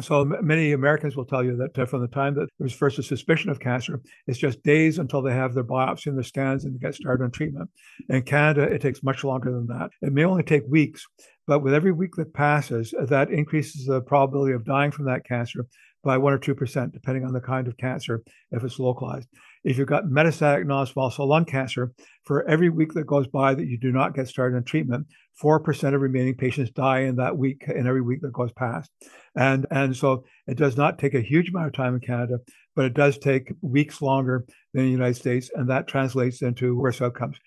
so 0.01 0.25
many 0.25 0.71
Americans 0.71 1.15
will 1.15 1.25
tell 1.25 1.43
you 1.43 1.55
that 1.57 1.77
uh, 1.77 1.85
from 1.85 2.01
the 2.01 2.07
time 2.07 2.33
that 2.33 2.49
there 2.57 2.65
was 2.65 2.73
first 2.73 2.97
a 2.97 3.03
suspicion 3.03 3.51
of 3.51 3.59
cancer, 3.59 4.01
it's 4.25 4.39
just 4.39 4.63
days 4.63 4.97
until 4.97 5.21
they 5.21 5.33
have 5.33 5.53
their 5.53 5.63
biopsy 5.63 6.07
and 6.07 6.17
their 6.17 6.23
scans 6.23 6.65
and 6.65 6.79
get 6.79 6.95
started 6.95 7.23
on 7.23 7.31
treatment. 7.31 7.69
In 8.09 8.23
Canada, 8.23 8.63
it 8.63 8.81
takes 8.81 9.03
much 9.03 9.23
longer 9.23 9.51
than 9.51 9.67
that. 9.67 9.91
It 10.01 10.11
may 10.11 10.25
only 10.25 10.43
take 10.43 10.63
weeks, 10.67 11.05
but 11.45 11.59
with 11.59 11.73
every 11.75 11.91
week 11.91 12.15
that 12.15 12.33
passes, 12.33 12.93
that 12.99 13.29
increases 13.29 13.85
the 13.85 14.01
probability 14.01 14.53
of 14.53 14.65
dying 14.65 14.91
from 14.91 15.05
that 15.05 15.25
cancer 15.25 15.67
by 16.03 16.17
one 16.17 16.33
or 16.33 16.39
two 16.39 16.55
percent, 16.55 16.91
depending 16.91 17.23
on 17.23 17.33
the 17.33 17.39
kind 17.39 17.67
of 17.67 17.77
cancer, 17.77 18.23
if 18.51 18.63
it's 18.63 18.79
localized. 18.79 19.29
if 19.63 19.77
you've 19.77 19.87
got 19.87 20.05
metastatic 20.05 20.65
non-small 20.65 21.09
cell 21.09 21.27
lung 21.27 21.45
cancer, 21.45 21.91
for 22.25 22.47
every 22.49 22.69
week 22.69 22.93
that 22.93 23.05
goes 23.05 23.27
by 23.27 23.53
that 23.53 23.67
you 23.67 23.77
do 23.77 23.91
not 23.91 24.15
get 24.15 24.27
started 24.27 24.55
on 24.55 24.63
treatment, 24.63 25.07
4% 25.41 25.95
of 25.95 26.01
remaining 26.01 26.35
patients 26.35 26.71
die 26.71 27.01
in 27.01 27.15
that 27.17 27.37
week, 27.37 27.63
in 27.67 27.87
every 27.87 28.01
week 28.01 28.21
that 28.21 28.33
goes 28.33 28.51
past. 28.51 28.91
And, 29.35 29.65
and 29.71 29.95
so 29.95 30.25
it 30.47 30.57
does 30.57 30.77
not 30.77 30.99
take 30.99 31.15
a 31.15 31.21
huge 31.21 31.49
amount 31.49 31.67
of 31.67 31.73
time 31.73 31.95
in 31.95 32.01
Canada, 32.01 32.37
but 32.75 32.85
it 32.85 32.93
does 32.93 33.17
take 33.17 33.51
weeks 33.61 34.01
longer 34.01 34.45
than 34.73 34.85
the 34.85 34.91
United 34.91 35.15
States, 35.15 35.49
and 35.53 35.69
that 35.69 35.87
translates 35.87 36.41
into 36.41 36.77
worse 36.77 37.01
outcomes. 37.01 37.37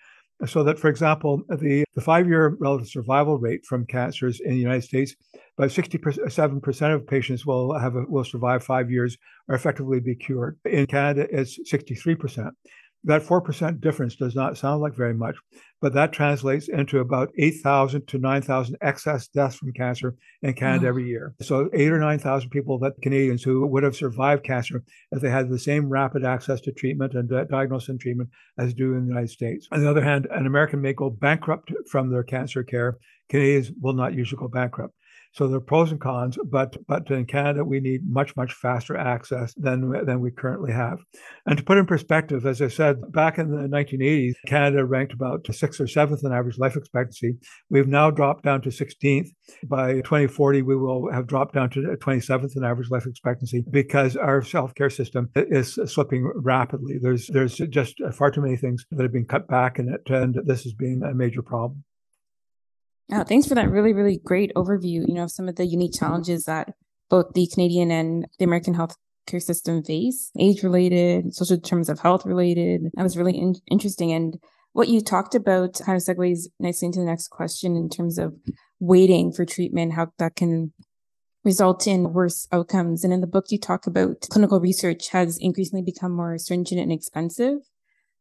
So 0.45 0.63
that, 0.65 0.77
for 0.77 0.87
example, 0.87 1.41
the, 1.49 1.83
the 1.95 2.01
five-year 2.01 2.57
relative 2.59 2.87
survival 2.87 3.39
rate 3.39 3.65
from 3.65 3.87
cancers 3.87 4.39
in 4.39 4.51
the 4.51 4.57
United 4.57 4.83
States, 4.83 5.15
about 5.57 5.69
67% 5.69 6.93
of 6.93 7.07
patients 7.07 7.43
will 7.43 7.77
have 7.77 7.95
a, 7.95 8.03
will 8.07 8.23
survive 8.23 8.63
five 8.63 8.91
years 8.91 9.17
or 9.47 9.55
effectively 9.55 9.99
be 9.99 10.13
cured. 10.13 10.59
In 10.65 10.85
Canada, 10.85 11.27
it's 11.31 11.57
63%. 11.71 12.51
That 13.03 13.23
4% 13.23 13.79
difference 13.79 14.15
does 14.15 14.35
not 14.35 14.57
sound 14.57 14.81
like 14.81 14.95
very 14.95 15.13
much, 15.13 15.35
but 15.81 15.93
that 15.93 16.11
translates 16.11 16.67
into 16.67 16.99
about 16.99 17.29
8,000 17.37 18.07
to 18.07 18.17
9,000 18.17 18.75
excess 18.81 19.27
deaths 19.27 19.55
from 19.55 19.71
cancer 19.73 20.15
in 20.41 20.53
Canada 20.53 20.87
every 20.87 21.05
year. 21.05 21.33
So, 21.41 21.69
eight 21.73 21.91
or 21.91 21.99
9,000 21.99 22.49
people 22.49 22.79
that 22.79 23.01
Canadians 23.01 23.43
who 23.43 23.65
would 23.67 23.83
have 23.83 23.95
survived 23.95 24.43
cancer 24.43 24.83
if 25.11 25.21
they 25.21 25.29
had 25.29 25.49
the 25.49 25.59
same 25.59 25.89
rapid 25.89 26.25
access 26.25 26.59
to 26.61 26.71
treatment 26.71 27.13
and 27.13 27.31
uh, 27.31 27.45
diagnosis 27.45 27.89
and 27.89 27.99
treatment 27.99 28.29
as 28.57 28.73
do 28.73 28.93
in 28.93 29.03
the 29.03 29.09
United 29.09 29.29
States. 29.29 29.67
On 29.71 29.81
the 29.81 29.89
other 29.89 30.03
hand, 30.03 30.27
an 30.31 30.45
American 30.45 30.81
may 30.81 30.93
go 30.93 31.09
bankrupt 31.09 31.71
from 31.89 32.09
their 32.09 32.23
cancer 32.23 32.63
care. 32.63 32.97
Canadians 33.29 33.71
will 33.79 33.93
not 33.93 34.13
usually 34.13 34.39
go 34.39 34.47
bankrupt. 34.47 34.93
So 35.33 35.47
there 35.47 35.57
are 35.57 35.61
pros 35.61 35.91
and 35.91 36.01
cons, 36.01 36.37
but 36.45 36.77
but 36.87 37.09
in 37.11 37.25
Canada 37.25 37.63
we 37.63 37.79
need 37.79 38.01
much 38.07 38.35
much 38.35 38.53
faster 38.53 38.97
access 38.97 39.53
than 39.55 39.91
than 40.05 40.19
we 40.19 40.31
currently 40.31 40.71
have. 40.71 40.99
And 41.45 41.57
to 41.57 41.63
put 41.63 41.77
in 41.77 41.85
perspective, 41.85 42.45
as 42.45 42.61
I 42.61 42.67
said, 42.67 43.11
back 43.11 43.37
in 43.37 43.51
the 43.51 43.67
1980s, 43.67 44.33
Canada 44.47 44.85
ranked 44.85 45.13
about 45.13 45.47
sixth 45.51 45.79
or 45.79 45.87
seventh 45.87 46.21
in 46.23 46.33
average 46.33 46.57
life 46.57 46.75
expectancy. 46.75 47.37
We've 47.69 47.87
now 47.87 48.11
dropped 48.11 48.43
down 48.43 48.61
to 48.61 48.69
16th. 48.69 49.29
By 49.65 49.95
2040, 49.95 50.61
we 50.61 50.75
will 50.75 51.11
have 51.11 51.27
dropped 51.27 51.53
down 51.53 51.69
to 51.71 51.79
27th 51.79 52.55
in 52.55 52.63
average 52.63 52.89
life 52.89 53.05
expectancy 53.05 53.63
because 53.69 54.15
our 54.15 54.41
self-care 54.41 54.89
system 54.89 55.29
is 55.35 55.77
slipping 55.85 56.31
rapidly. 56.35 56.97
There's 57.01 57.27
there's 57.27 57.57
just 57.57 58.01
far 58.13 58.31
too 58.31 58.41
many 58.41 58.57
things 58.57 58.85
that 58.91 59.03
have 59.03 59.13
been 59.13 59.25
cut 59.25 59.47
back 59.47 59.79
in 59.79 59.89
it, 59.89 60.09
and 60.09 60.35
this 60.45 60.63
has 60.63 60.73
been 60.73 61.03
a 61.03 61.13
major 61.13 61.41
problem. 61.41 61.83
Yeah, 63.09 63.23
thanks 63.23 63.47
for 63.47 63.55
that 63.55 63.69
really, 63.69 63.93
really 63.93 64.19
great 64.23 64.51
overview, 64.55 65.07
you 65.07 65.13
know, 65.13 65.23
of 65.23 65.31
some 65.31 65.47
of 65.47 65.55
the 65.55 65.65
unique 65.65 65.93
challenges 65.97 66.43
that 66.43 66.73
both 67.09 67.33
the 67.33 67.47
Canadian 67.47 67.89
and 67.89 68.27
the 68.37 68.43
American 68.45 68.75
healthcare 68.75 69.41
system 69.41 69.81
face, 69.81 70.29
age 70.37 70.61
related, 70.61 71.33
social 71.33 71.55
determinants 71.55 71.89
of 71.89 71.99
health 71.99 72.25
related. 72.25 72.81
That 72.95 73.03
was 73.03 73.17
really 73.17 73.37
in- 73.37 73.55
interesting. 73.71 74.11
And 74.11 74.37
what 74.73 74.89
you 74.89 74.99
talked 74.99 75.35
about 75.35 75.79
kind 75.85 75.95
of 75.95 76.03
segues 76.03 76.47
nicely 76.59 76.87
into 76.87 76.99
the 76.99 77.05
next 77.05 77.29
question 77.29 77.77
in 77.77 77.87
terms 77.89 78.17
of 78.17 78.35
waiting 78.79 79.31
for 79.31 79.45
treatment, 79.45 79.93
how 79.93 80.11
that 80.19 80.35
can 80.35 80.73
result 81.45 81.87
in 81.87 82.11
worse 82.11 82.45
outcomes. 82.51 83.05
And 83.05 83.13
in 83.13 83.21
the 83.21 83.27
book, 83.27 83.45
you 83.49 83.57
talk 83.57 83.87
about 83.87 84.27
clinical 84.29 84.59
research 84.59 85.09
has 85.09 85.37
increasingly 85.37 85.81
become 85.81 86.11
more 86.11 86.37
stringent 86.37 86.81
and 86.81 86.91
expensive. 86.91 87.59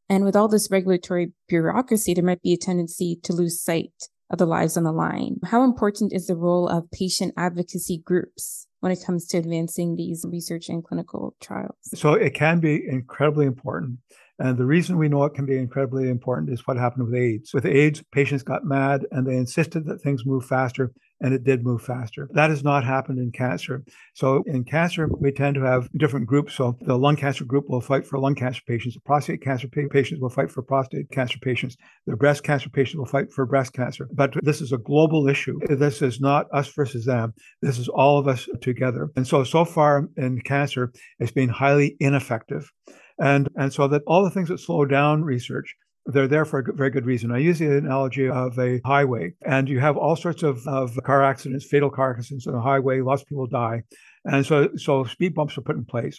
And 0.08 0.24
with 0.24 0.36
all 0.36 0.46
this 0.46 0.70
regulatory 0.70 1.32
bureaucracy, 1.48 2.14
there 2.14 2.22
might 2.22 2.40
be 2.40 2.52
a 2.52 2.56
tendency 2.56 3.18
to 3.24 3.32
lose 3.32 3.60
sight 3.60 3.90
of 4.30 4.38
the 4.38 4.46
lives 4.46 4.76
on 4.76 4.84
the 4.84 4.92
line. 4.92 5.36
How 5.44 5.62
important 5.62 6.12
is 6.12 6.26
the 6.26 6.36
role 6.36 6.68
of 6.68 6.90
patient 6.90 7.34
advocacy 7.36 8.02
groups 8.04 8.66
when 8.80 8.92
it 8.92 9.02
comes 9.04 9.26
to 9.28 9.38
advancing 9.38 9.96
these 9.96 10.24
research 10.28 10.68
and 10.68 10.84
clinical 10.84 11.36
trials? 11.40 11.76
So 11.94 12.14
it 12.14 12.34
can 12.34 12.60
be 12.60 12.84
incredibly 12.86 13.46
important. 13.46 13.98
And 14.38 14.58
the 14.58 14.66
reason 14.66 14.98
we 14.98 15.08
know 15.08 15.24
it 15.24 15.34
can 15.34 15.46
be 15.46 15.56
incredibly 15.56 16.10
important 16.10 16.50
is 16.50 16.66
what 16.66 16.76
happened 16.76 17.06
with 17.06 17.14
AIDS. 17.14 17.54
With 17.54 17.64
AIDS, 17.64 18.02
patients 18.12 18.42
got 18.42 18.64
mad 18.64 19.06
and 19.10 19.26
they 19.26 19.36
insisted 19.36 19.86
that 19.86 20.02
things 20.02 20.26
move 20.26 20.44
faster 20.44 20.92
and 21.20 21.32
it 21.32 21.44
did 21.44 21.64
move 21.64 21.82
faster. 21.82 22.28
That 22.32 22.50
has 22.50 22.62
not 22.62 22.84
happened 22.84 23.18
in 23.18 23.32
cancer. 23.32 23.84
So 24.14 24.42
in 24.46 24.64
cancer, 24.64 25.08
we 25.18 25.32
tend 25.32 25.54
to 25.54 25.62
have 25.62 25.88
different 25.96 26.26
groups. 26.26 26.54
So 26.54 26.76
the 26.82 26.98
lung 26.98 27.16
cancer 27.16 27.44
group 27.44 27.68
will 27.68 27.80
fight 27.80 28.06
for 28.06 28.18
lung 28.18 28.34
cancer 28.34 28.62
patients. 28.66 28.94
The 28.94 29.00
prostate 29.00 29.42
cancer 29.42 29.68
patients 29.68 30.20
will 30.20 30.30
fight 30.30 30.50
for 30.50 30.62
prostate 30.62 31.10
cancer 31.10 31.38
patients. 31.40 31.76
The 32.06 32.16
breast 32.16 32.42
cancer 32.42 32.68
patients 32.68 32.98
will 32.98 33.06
fight 33.06 33.32
for 33.32 33.46
breast 33.46 33.72
cancer. 33.72 34.08
But 34.12 34.34
this 34.42 34.60
is 34.60 34.72
a 34.72 34.78
global 34.78 35.28
issue. 35.28 35.58
This 35.68 36.02
is 36.02 36.20
not 36.20 36.46
us 36.52 36.68
versus 36.72 37.06
them. 37.06 37.34
This 37.62 37.78
is 37.78 37.88
all 37.88 38.18
of 38.18 38.28
us 38.28 38.48
together. 38.60 39.10
And 39.16 39.26
so, 39.26 39.44
so 39.44 39.64
far 39.64 40.08
in 40.16 40.40
cancer, 40.42 40.92
it's 41.18 41.32
been 41.32 41.48
highly 41.48 41.96
ineffective. 42.00 42.70
And, 43.18 43.48
and 43.56 43.72
so 43.72 43.88
that 43.88 44.02
all 44.06 44.22
the 44.22 44.30
things 44.30 44.50
that 44.50 44.60
slow 44.60 44.84
down 44.84 45.24
research 45.24 45.74
they're 46.06 46.28
there 46.28 46.44
for 46.44 46.60
a 46.60 46.72
very 46.72 46.90
good 46.90 47.06
reason. 47.06 47.32
I 47.32 47.38
use 47.38 47.58
the 47.58 47.76
analogy 47.76 48.28
of 48.28 48.58
a 48.58 48.80
highway, 48.84 49.34
and 49.44 49.68
you 49.68 49.80
have 49.80 49.96
all 49.96 50.16
sorts 50.16 50.42
of, 50.42 50.66
of 50.66 50.98
car 51.02 51.24
accidents, 51.24 51.66
fatal 51.66 51.90
car 51.90 52.16
accidents 52.16 52.46
on 52.46 52.54
the 52.54 52.60
highway. 52.60 53.00
Lots 53.00 53.22
of 53.22 53.28
people 53.28 53.46
die, 53.46 53.82
and 54.24 54.46
so 54.46 54.70
so 54.76 55.04
speed 55.04 55.34
bumps 55.34 55.58
are 55.58 55.62
put 55.62 55.76
in 55.76 55.84
place. 55.84 56.18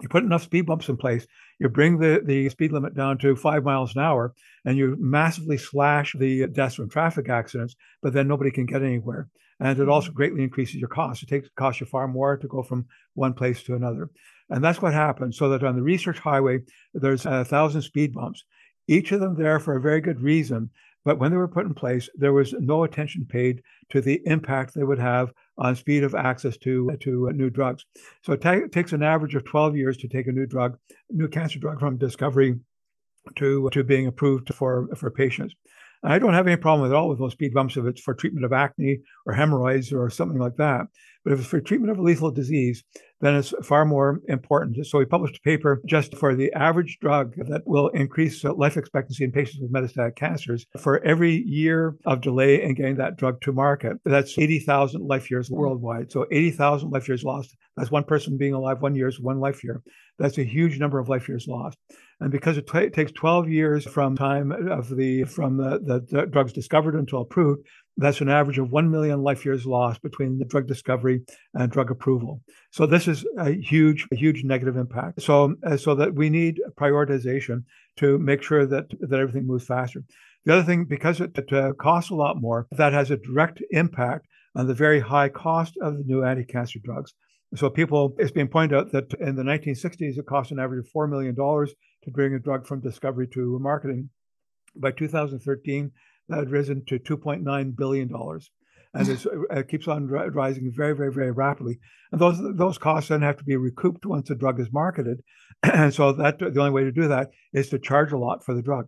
You 0.00 0.08
put 0.08 0.22
enough 0.22 0.44
speed 0.44 0.66
bumps 0.66 0.88
in 0.88 0.96
place, 0.96 1.26
you 1.58 1.68
bring 1.68 1.98
the, 1.98 2.22
the 2.24 2.48
speed 2.50 2.70
limit 2.70 2.94
down 2.94 3.18
to 3.18 3.34
five 3.34 3.64
miles 3.64 3.96
an 3.96 4.02
hour, 4.02 4.32
and 4.64 4.78
you 4.78 4.96
massively 5.00 5.58
slash 5.58 6.14
the 6.16 6.46
deaths 6.46 6.76
from 6.76 6.88
traffic 6.88 7.28
accidents, 7.28 7.74
but 8.00 8.12
then 8.12 8.28
nobody 8.28 8.52
can 8.52 8.66
get 8.66 8.82
anywhere. 8.82 9.28
And 9.60 9.78
it 9.80 9.88
also 9.88 10.08
mm-hmm. 10.08 10.16
greatly 10.16 10.42
increases 10.44 10.76
your 10.76 10.88
cost. 10.88 11.24
It 11.24 11.28
takes 11.28 11.48
costs 11.56 11.80
you 11.80 11.86
far 11.86 12.06
more 12.06 12.36
to 12.36 12.46
go 12.46 12.62
from 12.62 12.86
one 13.14 13.34
place 13.34 13.62
to 13.64 13.74
another. 13.74 14.08
And 14.50 14.62
that's 14.62 14.80
what 14.80 14.94
happens. 14.94 15.36
So 15.36 15.48
that 15.48 15.64
on 15.64 15.74
the 15.74 15.82
research 15.82 16.20
highway, 16.20 16.60
there's 16.94 17.26
a 17.26 17.44
thousand 17.44 17.82
speed 17.82 18.12
bumps 18.12 18.44
each 18.88 19.12
of 19.12 19.20
them 19.20 19.36
there 19.36 19.60
for 19.60 19.76
a 19.76 19.80
very 19.80 20.00
good 20.00 20.20
reason. 20.20 20.70
But 21.04 21.18
when 21.18 21.30
they 21.30 21.36
were 21.36 21.48
put 21.48 21.64
in 21.64 21.74
place, 21.74 22.08
there 22.16 22.32
was 22.32 22.52
no 22.54 22.84
attention 22.84 23.24
paid 23.24 23.62
to 23.90 24.00
the 24.00 24.20
impact 24.26 24.74
they 24.74 24.84
would 24.84 24.98
have 24.98 25.32
on 25.56 25.76
speed 25.76 26.04
of 26.04 26.14
access 26.14 26.56
to, 26.58 26.96
to 27.00 27.28
uh, 27.28 27.32
new 27.32 27.50
drugs. 27.50 27.86
So 28.22 28.32
it, 28.32 28.44
it 28.44 28.72
takes 28.72 28.92
an 28.92 29.02
average 29.02 29.34
of 29.34 29.44
12 29.44 29.76
years 29.76 29.96
to 29.98 30.08
take 30.08 30.26
a 30.26 30.32
new 30.32 30.46
drug, 30.46 30.76
new 31.10 31.28
cancer 31.28 31.58
drug 31.58 31.80
from 31.80 31.96
discovery 31.96 32.58
to, 33.36 33.66
uh, 33.66 33.70
to 33.70 33.84
being 33.84 34.06
approved 34.06 34.52
for, 34.52 34.88
for 34.96 35.10
patients. 35.10 35.54
I 36.02 36.18
don't 36.18 36.34
have 36.34 36.46
any 36.46 36.56
problem 36.56 36.90
at 36.90 36.94
all 36.94 37.08
with 37.08 37.18
those 37.18 37.32
speed 37.32 37.54
bumps 37.54 37.76
if 37.76 37.84
it's 37.84 38.00
for 38.00 38.14
treatment 38.14 38.44
of 38.44 38.52
acne 38.52 39.00
or 39.26 39.32
hemorrhoids 39.32 39.92
or 39.92 40.10
something 40.10 40.38
like 40.38 40.56
that. 40.56 40.86
But 41.24 41.32
if 41.32 41.40
it's 41.40 41.48
for 41.48 41.60
treatment 41.60 41.90
of 41.90 41.98
a 41.98 42.02
lethal 42.02 42.30
disease, 42.30 42.84
then 43.20 43.34
it's 43.34 43.52
far 43.62 43.84
more 43.84 44.20
important. 44.28 44.86
So 44.86 44.98
we 44.98 45.04
published 45.04 45.36
a 45.36 45.40
paper 45.40 45.82
just 45.84 46.16
for 46.16 46.34
the 46.34 46.52
average 46.52 46.98
drug 47.00 47.34
that 47.36 47.66
will 47.66 47.88
increase 47.88 48.44
life 48.44 48.76
expectancy 48.76 49.24
in 49.24 49.32
patients 49.32 49.60
with 49.60 49.72
metastatic 49.72 50.16
cancers 50.16 50.66
for 50.78 51.04
every 51.04 51.42
year 51.44 51.96
of 52.06 52.20
delay 52.20 52.62
in 52.62 52.74
getting 52.74 52.96
that 52.96 53.16
drug 53.16 53.40
to 53.42 53.52
market. 53.52 53.96
That's 54.04 54.38
80,000 54.38 55.06
life 55.06 55.30
years 55.30 55.50
worldwide. 55.50 56.12
So 56.12 56.26
80,000 56.30 56.90
life 56.90 57.08
years 57.08 57.24
lost. 57.24 57.56
That's 57.76 57.90
one 57.90 58.04
person 58.04 58.38
being 58.38 58.54
alive 58.54 58.80
one 58.80 58.94
year 58.94 59.08
is 59.08 59.20
one 59.20 59.40
life 59.40 59.64
year. 59.64 59.82
That's 60.18 60.38
a 60.38 60.44
huge 60.44 60.78
number 60.78 60.98
of 60.98 61.08
life 61.08 61.28
years 61.28 61.46
lost. 61.46 61.78
And 62.20 62.32
because 62.32 62.56
it 62.56 62.66
t- 62.66 62.90
takes 62.90 63.12
12 63.12 63.48
years 63.48 63.84
from 63.84 64.16
time 64.16 64.50
of 64.50 64.94
the 64.94 65.24
from 65.24 65.56
the, 65.56 66.02
the, 66.10 66.26
drugs 66.26 66.52
discovered 66.52 66.96
until 66.96 67.20
approved, 67.20 67.64
that's 67.96 68.20
an 68.20 68.28
average 68.28 68.58
of 68.58 68.72
1 68.72 68.90
million 68.90 69.22
life 69.22 69.44
years 69.44 69.64
lost 69.64 70.02
between 70.02 70.38
the 70.38 70.44
drug 70.44 70.66
discovery 70.66 71.20
and 71.54 71.70
drug 71.70 71.90
approval. 71.90 72.40
So 72.72 72.86
this 72.86 73.06
is 73.06 73.24
a 73.38 73.52
huge, 73.52 74.08
a 74.12 74.16
huge 74.16 74.42
negative 74.42 74.76
impact. 74.76 75.22
So, 75.22 75.54
uh, 75.64 75.76
so 75.76 75.94
that 75.94 76.14
we 76.14 76.28
need 76.28 76.60
prioritization 76.78 77.64
to 77.98 78.18
make 78.18 78.42
sure 78.42 78.66
that, 78.66 78.86
that 79.00 79.20
everything 79.20 79.46
moves 79.46 79.64
faster. 79.64 80.02
The 80.44 80.54
other 80.54 80.64
thing, 80.64 80.84
because 80.86 81.20
it, 81.20 81.36
it 81.36 81.52
uh, 81.52 81.72
costs 81.74 82.10
a 82.10 82.14
lot 82.14 82.40
more, 82.40 82.66
that 82.72 82.92
has 82.92 83.10
a 83.10 83.16
direct 83.16 83.62
impact 83.70 84.26
on 84.54 84.66
the 84.66 84.74
very 84.74 85.00
high 85.00 85.28
cost 85.28 85.76
of 85.80 85.98
the 85.98 86.04
new 86.04 86.24
anti-cancer 86.24 86.80
drugs. 86.82 87.14
So 87.54 87.70
people, 87.70 88.14
it's 88.18 88.30
been 88.30 88.48
pointed 88.48 88.76
out 88.76 88.92
that 88.92 89.14
in 89.14 89.36
the 89.36 89.42
1960s, 89.42 90.18
it 90.18 90.26
cost 90.26 90.50
an 90.50 90.58
average 90.58 90.86
of 90.86 90.92
$4 90.92 91.08
million 91.08 91.34
to 91.34 92.10
bring 92.10 92.34
a 92.34 92.38
drug 92.38 92.66
from 92.66 92.80
discovery 92.80 93.26
to 93.28 93.58
marketing. 93.58 94.10
By 94.76 94.92
2013, 94.92 95.90
that 96.28 96.38
had 96.38 96.50
risen 96.50 96.84
to 96.86 96.98
$2.9 96.98 97.76
billion. 97.76 98.10
And 98.94 99.08
it 99.50 99.68
keeps 99.68 99.88
on 99.88 100.08
rising 100.08 100.72
very, 100.74 100.94
very, 100.94 101.12
very 101.12 101.30
rapidly. 101.30 101.78
And 102.10 102.20
those 102.20 102.38
those 102.56 102.78
costs 102.78 103.10
then 103.10 103.22
have 103.22 103.36
to 103.36 103.44
be 103.44 103.56
recouped 103.56 104.06
once 104.06 104.28
the 104.28 104.34
drug 104.34 104.60
is 104.60 104.72
marketed. 104.72 105.22
And 105.62 105.92
so 105.92 106.12
that 106.12 106.38
the 106.38 106.60
only 106.60 106.70
way 106.70 106.84
to 106.84 106.92
do 106.92 107.08
that 107.08 107.30
is 107.52 107.68
to 107.70 107.78
charge 107.78 108.12
a 108.12 108.18
lot 108.18 108.44
for 108.44 108.54
the 108.54 108.62
drug. 108.62 108.86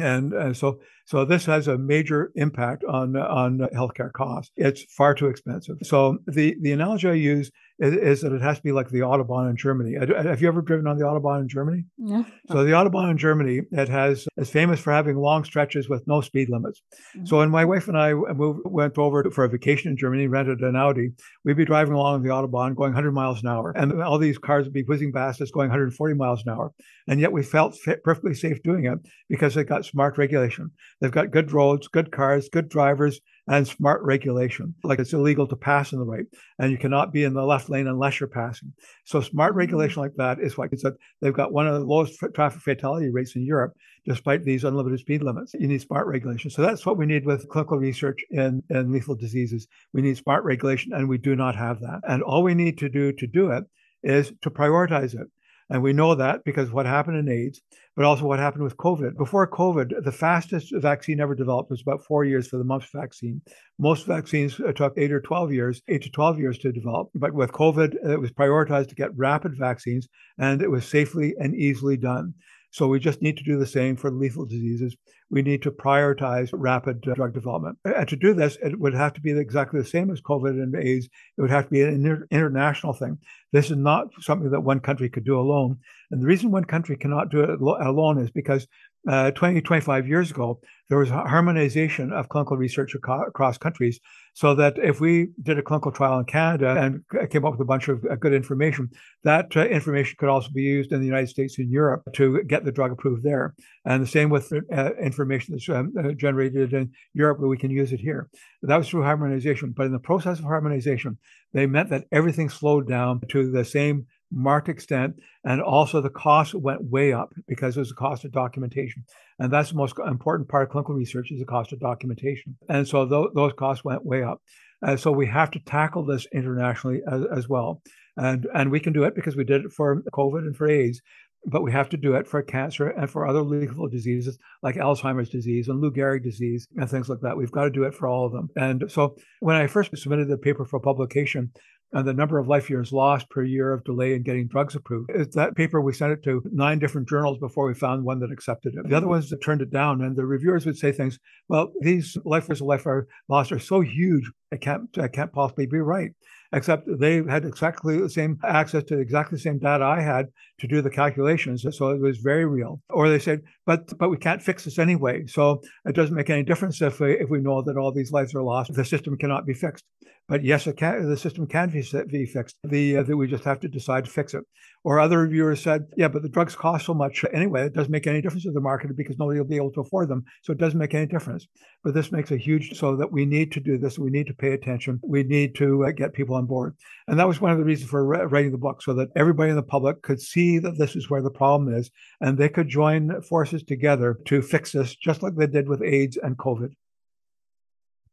And, 0.00 0.32
and 0.32 0.56
so 0.56 0.80
so 1.06 1.24
this 1.24 1.44
has 1.46 1.68
a 1.68 1.78
major 1.78 2.32
impact 2.34 2.84
on 2.84 3.16
on 3.16 3.58
healthcare 3.74 4.12
costs. 4.12 4.52
It's 4.56 4.82
far 4.84 5.14
too 5.14 5.26
expensive. 5.26 5.76
So 5.82 6.18
the 6.26 6.56
the 6.60 6.72
analogy 6.72 7.08
I 7.08 7.12
use 7.12 7.50
is, 7.78 7.94
is, 7.94 8.20
that 8.22 8.32
it 8.32 8.40
has 8.40 8.58
to 8.58 8.62
be 8.62 8.72
like 8.72 8.88
the 8.88 9.00
Autobahn 9.00 9.50
in 9.50 9.56
Germany. 9.56 9.94
Have 9.94 10.40
you 10.40 10.48
ever 10.48 10.62
driven 10.62 10.86
on 10.86 10.96
the 10.96 11.04
Autobahn 11.04 11.42
in 11.42 11.48
Germany? 11.48 11.84
Yeah. 11.98 12.24
So 12.50 12.64
the 12.64 12.72
Autobahn 12.72 13.10
in 13.10 13.18
Germany, 13.18 13.62
it 13.72 13.88
has 13.88 14.26
is 14.36 14.50
famous 14.50 14.80
for 14.80 14.92
having 14.92 15.16
long 15.16 15.44
stretches 15.44 15.88
with 15.88 16.06
no 16.06 16.20
speed 16.20 16.48
limits. 16.50 16.82
Mm-hmm. 17.16 17.26
So 17.26 17.38
when 17.38 17.50
my 17.50 17.64
wife 17.64 17.88
and 17.88 17.98
I 17.98 18.14
moved, 18.14 18.60
went 18.64 18.96
over 18.98 19.28
for 19.30 19.44
a 19.44 19.48
vacation 19.48 19.90
in 19.90 19.96
Germany, 19.96 20.26
rented 20.28 20.60
an 20.60 20.76
Audi, 20.76 21.10
we'd 21.44 21.56
be 21.56 21.64
driving 21.64 21.94
along 21.94 22.22
the 22.22 22.28
Autobahn 22.28 22.76
going 22.76 22.92
100 22.92 23.12
miles 23.12 23.42
an 23.42 23.48
hour. 23.48 23.72
And 23.76 24.02
all 24.02 24.18
these 24.18 24.38
cars 24.38 24.64
would 24.66 24.72
be 24.72 24.84
whizzing 24.84 25.12
past 25.12 25.40
us 25.40 25.50
going 25.50 25.68
140 25.68 26.14
miles 26.14 26.42
an 26.46 26.52
hour. 26.52 26.72
And 27.08 27.20
yet 27.20 27.32
we 27.32 27.42
felt 27.42 27.76
perfectly 28.04 28.34
safe 28.34 28.62
doing 28.62 28.84
it 28.84 28.98
because 29.28 29.54
they've 29.54 29.66
got 29.66 29.84
smart 29.84 30.16
regulation. 30.16 30.70
They've 31.00 31.10
got 31.10 31.32
good 31.32 31.52
roads, 31.52 31.88
good 31.88 32.12
cars, 32.12 32.48
good 32.52 32.68
drivers, 32.68 33.20
and 33.46 33.66
smart 33.66 34.02
regulation. 34.02 34.74
Like 34.82 34.98
it's 34.98 35.12
illegal 35.12 35.46
to 35.46 35.56
pass 35.56 35.92
in 35.92 35.98
the 35.98 36.04
right, 36.04 36.24
and 36.58 36.70
you 36.72 36.78
cannot 36.78 37.12
be 37.12 37.24
in 37.24 37.34
the 37.34 37.44
left 37.44 37.68
lane 37.68 37.86
unless 37.86 38.20
you're 38.20 38.28
passing. 38.28 38.72
So 39.04 39.20
smart 39.20 39.50
mm-hmm. 39.50 39.58
regulation 39.58 40.02
like 40.02 40.14
that 40.16 40.40
is 40.40 40.56
what 40.56 40.72
you 40.72 40.78
said. 40.78 40.94
They've 41.20 41.32
got 41.32 41.52
one 41.52 41.66
of 41.66 41.74
the 41.74 41.86
lowest 41.86 42.18
traffic 42.34 42.62
fatality 42.62 43.10
rates 43.10 43.36
in 43.36 43.44
Europe, 43.44 43.74
despite 44.06 44.44
these 44.44 44.64
unlimited 44.64 45.00
speed 45.00 45.22
limits. 45.22 45.54
You 45.54 45.68
need 45.68 45.82
smart 45.82 46.06
regulation. 46.06 46.50
So 46.50 46.62
that's 46.62 46.86
what 46.86 46.96
we 46.96 47.06
need 47.06 47.26
with 47.26 47.48
clinical 47.48 47.78
research 47.78 48.24
in, 48.30 48.62
in 48.70 48.92
lethal 48.92 49.14
diseases. 49.14 49.66
We 49.92 50.02
need 50.02 50.16
smart 50.16 50.44
regulation, 50.44 50.92
and 50.92 51.08
we 51.08 51.18
do 51.18 51.36
not 51.36 51.56
have 51.56 51.80
that. 51.80 52.00
And 52.08 52.22
all 52.22 52.42
we 52.42 52.54
need 52.54 52.78
to 52.78 52.88
do 52.88 53.12
to 53.12 53.26
do 53.26 53.50
it 53.50 53.64
is 54.02 54.32
to 54.42 54.50
prioritize 54.50 55.14
it. 55.14 55.28
And 55.70 55.82
we 55.82 55.92
know 55.92 56.14
that 56.14 56.44
because 56.44 56.70
what 56.70 56.86
happened 56.86 57.16
in 57.16 57.28
AIDS, 57.28 57.60
but 57.96 58.04
also 58.04 58.26
what 58.26 58.38
happened 58.38 58.64
with 58.64 58.76
COVID. 58.76 59.16
Before 59.16 59.50
COVID, 59.50 60.04
the 60.04 60.12
fastest 60.12 60.72
vaccine 60.74 61.20
ever 61.20 61.34
developed 61.34 61.70
was 61.70 61.80
about 61.80 62.04
four 62.04 62.24
years 62.24 62.48
for 62.48 62.58
the 62.58 62.64
mumps 62.64 62.88
vaccine. 62.92 63.40
Most 63.78 64.06
vaccines 64.06 64.60
uh, 64.60 64.72
took 64.72 64.92
eight 64.96 65.12
or 65.12 65.20
12 65.20 65.52
years, 65.52 65.82
eight 65.88 66.02
to 66.02 66.10
12 66.10 66.38
years 66.38 66.58
to 66.58 66.72
develop. 66.72 67.08
But 67.14 67.32
with 67.32 67.52
COVID, 67.52 67.94
it 68.08 68.20
was 68.20 68.30
prioritized 68.30 68.88
to 68.88 68.94
get 68.94 69.16
rapid 69.16 69.56
vaccines 69.56 70.08
and 70.38 70.60
it 70.60 70.70
was 70.70 70.86
safely 70.86 71.34
and 71.38 71.54
easily 71.54 71.96
done. 71.96 72.34
So 72.70 72.88
we 72.88 72.98
just 72.98 73.22
need 73.22 73.36
to 73.36 73.44
do 73.44 73.56
the 73.56 73.66
same 73.66 73.94
for 73.96 74.10
lethal 74.10 74.46
diseases. 74.46 74.96
We 75.34 75.42
need 75.42 75.62
to 75.62 75.72
prioritize 75.72 76.50
rapid 76.52 77.08
uh, 77.08 77.14
drug 77.14 77.34
development. 77.34 77.76
And 77.84 78.08
to 78.08 78.14
do 78.14 78.34
this, 78.34 78.56
it 78.62 78.78
would 78.78 78.94
have 78.94 79.14
to 79.14 79.20
be 79.20 79.32
exactly 79.32 79.80
the 79.80 79.86
same 79.86 80.12
as 80.12 80.20
COVID 80.20 80.50
and 80.50 80.76
AIDS. 80.76 81.06
It 81.36 81.40
would 81.40 81.50
have 81.50 81.64
to 81.64 81.70
be 81.70 81.82
an 81.82 81.92
inter- 81.92 82.28
international 82.30 82.92
thing. 82.92 83.18
This 83.52 83.68
is 83.68 83.76
not 83.76 84.06
something 84.20 84.50
that 84.52 84.60
one 84.60 84.78
country 84.78 85.08
could 85.08 85.24
do 85.24 85.36
alone. 85.36 85.80
And 86.12 86.22
the 86.22 86.26
reason 86.26 86.52
one 86.52 86.64
country 86.64 86.96
cannot 86.96 87.32
do 87.32 87.40
it 87.40 87.60
alone 87.60 88.18
is 88.18 88.30
because 88.30 88.68
uh, 89.08 89.30
20, 89.32 89.60
25 89.60 90.08
years 90.08 90.30
ago, 90.30 90.60
there 90.88 90.98
was 90.98 91.10
a 91.10 91.14
harmonization 91.14 92.12
of 92.12 92.28
clinical 92.28 92.56
research 92.56 92.94
across 92.94 93.58
countries 93.58 94.00
so 94.34 94.54
that 94.54 94.76
if 94.78 95.00
we 95.00 95.28
did 95.42 95.58
a 95.58 95.62
clinical 95.62 95.92
trial 95.92 96.18
in 96.18 96.24
Canada 96.24 96.76
and 96.78 97.30
came 97.30 97.44
up 97.44 97.52
with 97.52 97.60
a 97.60 97.64
bunch 97.64 97.88
of 97.88 98.04
uh, 98.04 98.16
good 98.16 98.32
information, 98.32 98.90
that 99.22 99.56
uh, 99.56 99.64
information 99.66 100.16
could 100.18 100.28
also 100.28 100.50
be 100.50 100.62
used 100.62 100.92
in 100.92 101.00
the 101.00 101.06
United 101.06 101.28
States 101.28 101.58
and 101.58 101.70
Europe 101.70 102.02
to 102.14 102.42
get 102.44 102.64
the 102.64 102.72
drug 102.72 102.92
approved 102.92 103.22
there. 103.22 103.54
And 103.84 104.02
the 104.02 104.06
same 104.06 104.30
with 104.30 104.52
uh, 104.52 104.90
information 105.00 105.54
that's 105.54 105.68
um, 105.68 105.92
uh, 105.98 106.12
generated 106.12 106.72
in 106.72 106.92
Europe, 107.14 107.40
we 107.40 107.56
can 107.56 107.70
use 107.70 107.92
it 107.92 108.00
here. 108.00 108.28
That 108.62 108.76
was 108.76 108.88
through 108.88 109.04
harmonization. 109.04 109.70
But 109.70 109.86
in 109.86 109.92
the 109.92 109.98
process 109.98 110.38
of 110.38 110.44
harmonization, 110.44 111.18
they 111.52 111.66
meant 111.66 111.90
that 111.90 112.04
everything 112.10 112.48
slowed 112.48 112.88
down 112.88 113.20
to 113.28 113.50
the 113.50 113.64
same 113.64 114.06
marked 114.34 114.68
extent. 114.68 115.14
And 115.44 115.62
also 115.62 116.00
the 116.00 116.10
cost 116.10 116.54
went 116.54 116.90
way 116.90 117.12
up 117.12 117.32
because 117.46 117.76
it 117.76 117.80
was 117.80 117.92
a 117.92 117.94
cost 117.94 118.24
of 118.24 118.32
documentation. 118.32 119.04
And 119.38 119.52
that's 119.52 119.70
the 119.70 119.76
most 119.76 119.94
important 119.98 120.48
part 120.48 120.64
of 120.64 120.70
clinical 120.70 120.94
research 120.94 121.30
is 121.30 121.38
the 121.38 121.46
cost 121.46 121.72
of 121.72 121.80
documentation. 121.80 122.56
And 122.68 122.86
so 122.86 123.06
th- 123.06 123.32
those 123.34 123.52
costs 123.52 123.84
went 123.84 124.04
way 124.04 124.22
up. 124.22 124.40
And 124.82 124.98
so 124.98 125.12
we 125.12 125.26
have 125.26 125.50
to 125.52 125.60
tackle 125.60 126.04
this 126.04 126.26
internationally 126.32 127.00
as, 127.10 127.22
as 127.34 127.48
well. 127.48 127.82
And, 128.16 128.46
and 128.54 128.70
we 128.70 128.80
can 128.80 128.92
do 128.92 129.04
it 129.04 129.14
because 129.14 129.36
we 129.36 129.44
did 129.44 129.64
it 129.64 129.72
for 129.72 130.02
COVID 130.12 130.38
and 130.38 130.56
for 130.56 130.68
AIDS 130.68 131.00
but 131.46 131.62
we 131.62 131.72
have 131.72 131.88
to 131.90 131.96
do 131.96 132.14
it 132.14 132.26
for 132.26 132.42
cancer 132.42 132.88
and 132.88 133.10
for 133.10 133.26
other 133.26 133.42
lethal 133.42 133.88
diseases 133.88 134.38
like 134.62 134.76
Alzheimer's 134.76 135.28
disease 135.28 135.68
and 135.68 135.80
Lou 135.80 135.92
Gehrig 135.92 136.22
disease 136.22 136.66
and 136.76 136.88
things 136.88 137.08
like 137.08 137.20
that. 137.20 137.36
We've 137.36 137.50
got 137.50 137.64
to 137.64 137.70
do 137.70 137.84
it 137.84 137.94
for 137.94 138.08
all 138.08 138.26
of 138.26 138.32
them. 138.32 138.48
And 138.56 138.90
so 138.90 139.16
when 139.40 139.56
I 139.56 139.66
first 139.66 139.96
submitted 139.96 140.28
the 140.28 140.38
paper 140.38 140.64
for 140.64 140.80
publication, 140.80 141.52
and 141.92 142.06
the 142.06 142.12
number 142.12 142.38
of 142.38 142.48
life 142.48 142.68
years 142.68 142.92
lost 142.92 143.28
per 143.30 143.42
year 143.42 143.72
of 143.72 143.84
delay 143.84 144.14
in 144.14 144.22
getting 144.22 144.48
drugs 144.48 144.74
approved. 144.74 145.10
That 145.34 145.54
paper, 145.54 145.80
we 145.80 145.92
sent 145.92 146.12
it 146.12 146.22
to 146.24 146.42
nine 146.52 146.78
different 146.78 147.08
journals 147.08 147.38
before 147.38 147.66
we 147.66 147.74
found 147.74 148.04
one 148.04 148.20
that 148.20 148.32
accepted 148.32 148.74
it. 148.74 148.88
The 148.88 148.96
other 148.96 149.08
ones 149.08 149.30
that 149.30 149.42
turned 149.42 149.62
it 149.62 149.70
down, 149.70 150.02
and 150.02 150.16
the 150.16 150.26
reviewers 150.26 150.66
would 150.66 150.78
say 150.78 150.92
things, 150.92 151.18
well, 151.48 151.72
these 151.80 152.16
life 152.24 152.48
years 152.48 152.60
of 152.60 152.66
life 152.66 152.86
are 152.86 153.06
lost 153.28 153.52
are 153.52 153.58
so 153.58 153.80
huge, 153.80 154.30
it 154.50 154.60
can't, 154.60 154.88
it 154.96 155.12
can't 155.12 155.32
possibly 155.32 155.66
be 155.66 155.78
right 155.78 156.10
except 156.54 156.88
they 157.00 157.22
had 157.28 157.44
exactly 157.44 157.98
the 157.98 158.08
same 158.08 158.38
access 158.44 158.84
to 158.84 158.98
exactly 158.98 159.36
the 159.36 159.42
same 159.42 159.58
data 159.58 159.84
I 159.84 160.00
had 160.00 160.28
to 160.60 160.68
do 160.68 160.80
the 160.80 160.90
calculations. 160.90 161.66
So 161.76 161.88
it 161.88 162.00
was 162.00 162.18
very 162.18 162.46
real. 162.46 162.80
Or 162.90 163.08
they 163.08 163.18
said, 163.18 163.42
but 163.66 163.96
but 163.98 164.08
we 164.08 164.16
can't 164.16 164.42
fix 164.42 164.64
this 164.64 164.78
anyway. 164.78 165.26
So 165.26 165.62
it 165.84 165.94
doesn't 165.94 166.14
make 166.14 166.30
any 166.30 166.44
difference 166.44 166.80
if 166.80 167.00
we, 167.00 167.18
if 167.18 167.28
we 167.28 167.40
know 167.40 167.62
that 167.62 167.76
all 167.76 167.92
these 167.92 168.12
lives 168.12 168.34
are 168.34 168.42
lost. 168.42 168.72
The 168.72 168.84
system 168.84 169.18
cannot 169.18 169.46
be 169.46 169.54
fixed. 169.54 169.84
But 170.26 170.42
yes, 170.42 170.66
it 170.66 170.78
can, 170.78 171.06
the 171.06 171.18
system 171.18 171.46
can 171.46 171.68
be, 171.68 171.82
fixed. 172.24 172.56
The 172.64 172.96
uh, 172.96 173.02
that 173.02 173.16
we 173.16 173.26
just 173.26 173.44
have 173.44 173.60
to 173.60 173.68
decide 173.68 174.06
to 174.06 174.10
fix 174.10 174.32
it. 174.32 174.42
Or 174.82 174.98
other 174.98 175.20
reviewers 175.20 175.62
said, 175.62 175.86
yeah, 175.96 176.08
but 176.08 176.22
the 176.22 176.30
drugs 176.30 176.56
cost 176.56 176.86
so 176.86 176.94
much 176.94 177.24
anyway, 177.32 177.66
it 177.66 177.74
doesn't 177.74 177.90
make 177.90 178.06
any 178.06 178.22
difference 178.22 178.44
to 178.44 178.52
the 178.52 178.60
market 178.60 178.96
because 178.96 179.18
nobody 179.18 179.38
will 179.38 179.46
be 179.46 179.56
able 179.56 179.72
to 179.72 179.80
afford 179.80 180.08
them. 180.08 180.24
So 180.42 180.52
it 180.52 180.58
doesn't 180.58 180.78
make 180.78 180.94
any 180.94 181.06
difference. 181.06 181.46
But 181.82 181.92
this 181.92 182.10
makes 182.10 182.30
a 182.30 182.38
huge, 182.38 182.78
so 182.78 182.96
that 182.96 183.12
we 183.12 183.26
need 183.26 183.52
to 183.52 183.60
do 183.60 183.76
this. 183.76 183.98
We 183.98 184.10
need 184.10 184.26
to 184.28 184.34
pay 184.34 184.52
attention. 184.52 184.98
We 185.02 185.24
need 185.24 185.54
to 185.56 185.84
uh, 185.84 185.90
get 185.90 186.14
people 186.14 186.36
on 186.36 186.46
board. 186.46 186.74
And 187.06 187.18
that 187.18 187.28
was 187.28 187.40
one 187.40 187.52
of 187.52 187.58
the 187.58 187.64
reasons 187.64 187.90
for 187.90 188.06
writing 188.06 188.52
the 188.52 188.58
book 188.58 188.82
so 188.82 188.94
that 188.94 189.10
everybody 189.16 189.50
in 189.50 189.56
the 189.56 189.62
public 189.62 190.02
could 190.02 190.20
see 190.20 190.58
that 190.58 190.78
this 190.78 190.96
is 190.96 191.10
where 191.10 191.22
the 191.22 191.30
problem 191.30 191.74
is 191.74 191.90
and 192.20 192.38
they 192.38 192.48
could 192.48 192.68
join 192.68 193.20
forces 193.22 193.62
together 193.62 194.18
to 194.26 194.40
fix 194.40 194.72
this, 194.72 194.96
just 194.96 195.22
like 195.22 195.34
they 195.36 195.46
did 195.46 195.68
with 195.68 195.82
AIDS 195.82 196.16
and 196.22 196.38
COVID. 196.38 196.70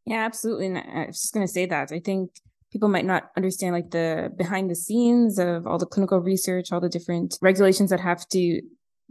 Yeah, 0.06 0.26
absolutely. 0.26 0.68
And 0.68 0.78
I 0.78 1.06
was 1.08 1.22
just 1.22 1.34
going 1.34 1.46
to 1.46 1.52
say 1.52 1.66
that. 1.66 1.92
I 1.92 2.00
think 2.00 2.32
people 2.72 2.90
might 2.90 3.06
not 3.06 3.32
understand 3.38 3.74
like 3.74 3.92
the 3.92 4.32
behind 4.38 4.70
the 4.70 4.76
scenes 4.76 5.38
of 5.38 5.68
all 5.68 5.78
the 5.78 5.86
clinical 5.86 6.20
research, 6.20 6.72
all 6.72 6.80
the 6.80 6.90
different 6.90 7.38
regulations 7.42 7.90
that 7.90 8.00
have 8.00 8.28
to 8.30 8.62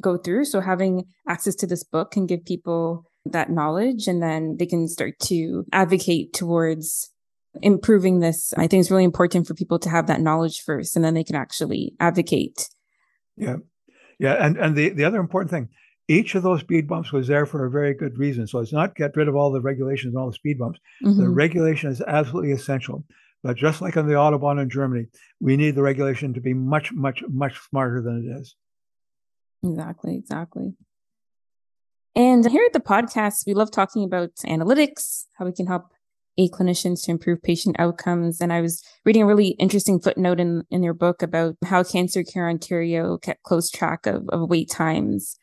go 0.01 0.17
through. 0.17 0.47
So 0.47 0.61
having 0.61 1.05
access 1.29 1.55
to 1.57 1.67
this 1.67 1.85
book 1.85 2.11
can 2.11 2.27
give 2.27 2.45
people 2.45 3.05
that 3.27 3.51
knowledge 3.51 4.09
and 4.09 4.23
then 4.23 4.57
they 4.59 4.67
can 4.67 4.89
start 4.89 5.19
to 5.21 5.65
advocate 5.73 6.33
towards 6.33 7.11
improving 7.63 8.21
this. 8.21 8.55
I 8.57 8.67
think 8.67 8.81
it's 8.81 8.91
really 8.91 9.05
important 9.05 9.47
for 9.47 9.55
people 9.55 9.79
to 9.81 9.91
have 9.91 10.07
that 10.07 10.21
knowledge 10.21 10.63
first 10.63 10.97
and 10.97 11.05
then 11.05 11.15
they 11.15 11.25
can 11.25 11.37
actually 11.37 11.95
advocate. 12.01 12.69
Yeah. 13.37 13.57
Yeah. 14.19 14.35
And 14.35 14.57
and 14.57 14.77
the, 14.77 14.91
the 14.91 15.05
other 15.05 15.21
important 15.21 15.51
thing, 15.51 15.69
each 16.11 16.35
of 16.35 16.43
those 16.43 16.61
speed 16.61 16.89
bumps 16.89 17.13
was 17.13 17.29
there 17.29 17.47
for 17.47 17.65
a 17.65 17.71
very 17.71 17.95
good 17.95 18.19
reason. 18.19 18.45
So 18.45 18.59
it's 18.59 18.73
not 18.73 18.97
get 18.97 19.17
rid 19.17 19.29
of 19.29 19.37
all 19.37 19.53
the 19.53 19.61
regulations 19.61 20.13
and 20.13 20.21
all 20.21 20.27
the 20.27 20.35
speed 20.35 20.59
bumps. 20.59 20.81
Mm-hmm. 21.05 21.21
The 21.21 21.29
regulation 21.29 21.89
is 21.89 22.01
absolutely 22.01 22.51
essential. 22.51 23.05
But 23.45 23.57
just 23.57 23.81
like 23.81 23.97
on 23.97 24.09
the 24.09 24.15
Autobahn 24.15 24.61
in 24.61 24.69
Germany, 24.69 25.07
we 25.39 25.57
need 25.57 25.77
the 25.77 25.83
regulation 25.83 26.35
to 26.35 26.41
be 26.41 26.53
much, 26.53 26.93
much, 26.93 27.23
much 27.29 27.61
smarter 27.61 28.03
than 28.03 28.25
it 28.25 28.41
is. 28.41 28.57
Exactly, 29.63 30.17
exactly. 30.17 30.75
And 32.17 32.45
here 32.45 32.65
at 32.67 32.73
the 32.73 32.81
podcast, 32.81 33.47
we 33.47 33.55
love 33.55 33.71
talking 33.71 34.03
about 34.03 34.31
analytics, 34.45 35.27
how 35.39 35.45
we 35.45 35.53
can 35.53 35.69
help 35.69 35.93
aid 36.37 36.51
clinicians 36.51 37.05
to 37.05 37.13
improve 37.13 37.41
patient 37.41 37.77
outcomes. 37.79 38.41
And 38.41 38.53
I 38.53 38.61
was 38.63 38.83
reading 39.05 39.23
a 39.23 39.27
really 39.27 39.51
interesting 39.61 40.01
footnote 40.01 40.41
in, 40.41 40.65
in 40.71 40.83
your 40.83 40.95
book 40.95 41.23
about 41.23 41.55
how 41.65 41.85
Cancer 41.85 42.25
Care 42.25 42.49
Ontario 42.49 43.17
kept 43.17 43.45
close 43.45 43.71
track 43.71 44.07
of, 44.07 44.29
of 44.31 44.51
wait 44.51 44.69
times 44.69 45.39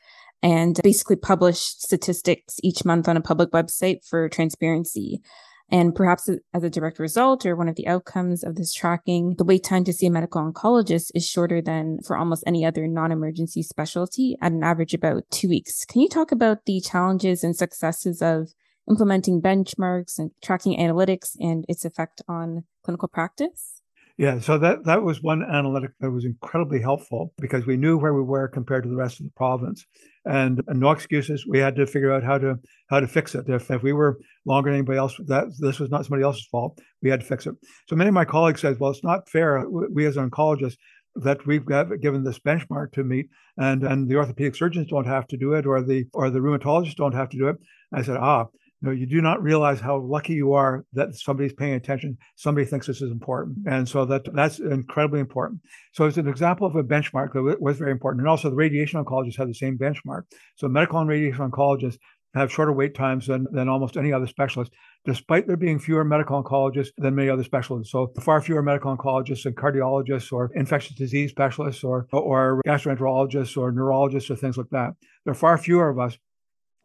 and 0.47 0.79
basically 0.81 1.17
publish 1.17 1.59
statistics 1.59 2.55
each 2.63 2.85
month 2.85 3.09
on 3.09 3.17
a 3.17 3.21
public 3.21 3.51
website 3.51 4.07
for 4.07 4.29
transparency. 4.29 5.21
And 5.69 5.93
perhaps 5.93 6.29
as 6.53 6.63
a 6.63 6.69
direct 6.69 6.99
result 6.99 7.45
or 7.45 7.53
one 7.53 7.67
of 7.67 7.75
the 7.75 7.85
outcomes 7.85 8.45
of 8.45 8.55
this 8.55 8.73
tracking, 8.73 9.35
the 9.37 9.43
wait 9.43 9.65
time 9.65 9.83
to 9.83 9.91
see 9.91 10.07
a 10.07 10.09
medical 10.09 10.41
oncologist 10.41 11.11
is 11.13 11.27
shorter 11.27 11.61
than 11.61 11.99
for 12.07 12.15
almost 12.15 12.45
any 12.47 12.63
other 12.63 12.87
non 12.87 13.11
emergency 13.11 13.61
specialty 13.61 14.37
at 14.41 14.53
an 14.53 14.63
average 14.63 14.93
about 14.93 15.29
two 15.31 15.49
weeks. 15.49 15.83
Can 15.83 15.99
you 15.99 16.07
talk 16.07 16.31
about 16.31 16.65
the 16.65 16.79
challenges 16.79 17.43
and 17.43 17.53
successes 17.53 18.21
of 18.21 18.53
implementing 18.89 19.41
benchmarks 19.41 20.17
and 20.17 20.31
tracking 20.41 20.79
analytics 20.79 21.35
and 21.41 21.65
its 21.67 21.83
effect 21.83 22.21
on 22.29 22.63
clinical 22.85 23.09
practice? 23.09 23.81
Yeah, 24.17 24.39
so 24.39 24.57
that 24.57 24.85
that 24.85 25.03
was 25.03 25.21
one 25.21 25.43
analytic 25.43 25.91
that 25.99 26.09
was 26.09 26.25
incredibly 26.25 26.81
helpful 26.81 27.33
because 27.37 27.67
we 27.67 27.77
knew 27.77 27.99
where 27.99 28.15
we 28.15 28.23
were 28.23 28.47
compared 28.47 28.83
to 28.83 28.89
the 28.89 28.95
rest 28.95 29.19
of 29.19 29.27
the 29.27 29.31
province, 29.33 29.85
and, 30.27 30.61
and 30.67 30.79
no 30.79 30.91
excuses. 30.91 31.45
We 31.47 31.59
had 31.59 31.75
to 31.77 31.87
figure 31.87 32.11
out 32.11 32.23
how 32.23 32.37
to 32.37 32.59
how 32.89 32.99
to 32.99 33.07
fix 33.07 33.35
it. 33.35 33.47
If, 33.47 33.69
if 33.71 33.83
we 33.83 33.93
were 33.93 34.19
longer 34.45 34.69
than 34.69 34.79
anybody 34.79 34.97
else, 34.97 35.15
that 35.27 35.45
this 35.59 35.79
was 35.79 35.89
not 35.89 36.05
somebody 36.05 36.23
else's 36.23 36.47
fault. 36.51 36.79
We 37.01 37.09
had 37.09 37.21
to 37.21 37.25
fix 37.25 37.47
it. 37.47 37.55
So 37.87 37.95
many 37.95 38.09
of 38.09 38.13
my 38.13 38.25
colleagues 38.25 38.61
said, 38.61 38.79
"Well, 38.79 38.91
it's 38.91 39.03
not 39.03 39.29
fair. 39.29 39.65
We 39.69 40.05
as 40.05 40.17
oncologists." 40.17 40.77
that 41.23 41.45
we've 41.47 41.65
got 41.65 41.87
given 41.99 42.23
this 42.23 42.39
benchmark 42.39 42.91
to 42.91 43.03
meet 43.03 43.27
and 43.57 43.83
and 43.83 44.07
the 44.07 44.15
orthopedic 44.15 44.55
surgeons 44.55 44.87
don't 44.87 45.07
have 45.07 45.27
to 45.27 45.35
do 45.35 45.53
it 45.53 45.65
or 45.65 45.81
the 45.81 46.05
or 46.13 46.29
the 46.29 46.39
rheumatologists 46.39 46.95
don't 46.95 47.15
have 47.15 47.29
to 47.29 47.37
do 47.37 47.47
it 47.47 47.57
i 47.91 48.03
said 48.03 48.17
ah 48.17 48.45
you 48.81 48.87
know, 48.87 48.93
you 48.93 49.07
do 49.07 49.21
not 49.21 49.41
realize 49.41 49.79
how 49.79 49.99
lucky 49.99 50.33
you 50.33 50.53
are 50.53 50.85
that 50.93 51.15
somebody's 51.15 51.53
paying 51.53 51.73
attention. 51.73 52.17
Somebody 52.35 52.65
thinks 52.65 52.85
this 52.85 53.01
is 53.01 53.11
important, 53.11 53.57
and 53.67 53.87
so 53.89 54.05
that 54.05 54.31
that's 54.33 54.59
incredibly 54.59 55.19
important. 55.19 55.61
So 55.93 56.05
it's 56.05 56.17
an 56.17 56.27
example 56.27 56.67
of 56.67 56.75
a 56.75 56.83
benchmark 56.83 57.33
that 57.33 57.57
was 57.59 57.77
very 57.77 57.91
important, 57.91 58.21
and 58.21 58.29
also 58.29 58.49
the 58.49 58.55
radiation 58.55 59.03
oncologists 59.03 59.37
have 59.37 59.47
the 59.47 59.53
same 59.53 59.77
benchmark. 59.77 60.23
So 60.55 60.67
medical 60.67 60.99
and 60.99 61.09
radiation 61.09 61.49
oncologists 61.49 61.97
have 62.35 62.51
shorter 62.51 62.71
wait 62.71 62.93
times 62.93 63.27
than, 63.27 63.47
than 63.51 63.67
almost 63.67 63.97
any 63.97 64.13
other 64.13 64.27
specialist, 64.27 64.71
despite 65.05 65.47
there 65.47 65.57
being 65.57 65.79
fewer 65.79 66.03
medical 66.03 66.41
oncologists 66.41 66.91
than 66.97 67.15
many 67.15 67.29
other 67.29 67.43
specialists. 67.43 67.91
So 67.91 68.13
far 68.21 68.41
fewer 68.41 68.61
medical 68.61 68.95
oncologists 68.95 69.45
and 69.45 69.55
cardiologists 69.55 70.31
or 70.31 70.51
infectious 70.53 70.95
disease 70.95 71.31
specialists 71.31 71.83
or, 71.83 72.07
or 72.11 72.61
gastroenterologists 72.65 73.57
or 73.57 73.71
neurologists 73.71 74.29
or 74.29 74.35
things 74.35 74.57
like 74.57 74.69
that. 74.71 74.91
There 75.25 75.31
are 75.31 75.35
far 75.35 75.57
fewer 75.57 75.89
of 75.89 75.99
us. 75.99 76.17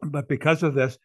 But 0.01 0.27
because 0.27 0.63
of 0.63 0.73
this, 0.73 0.97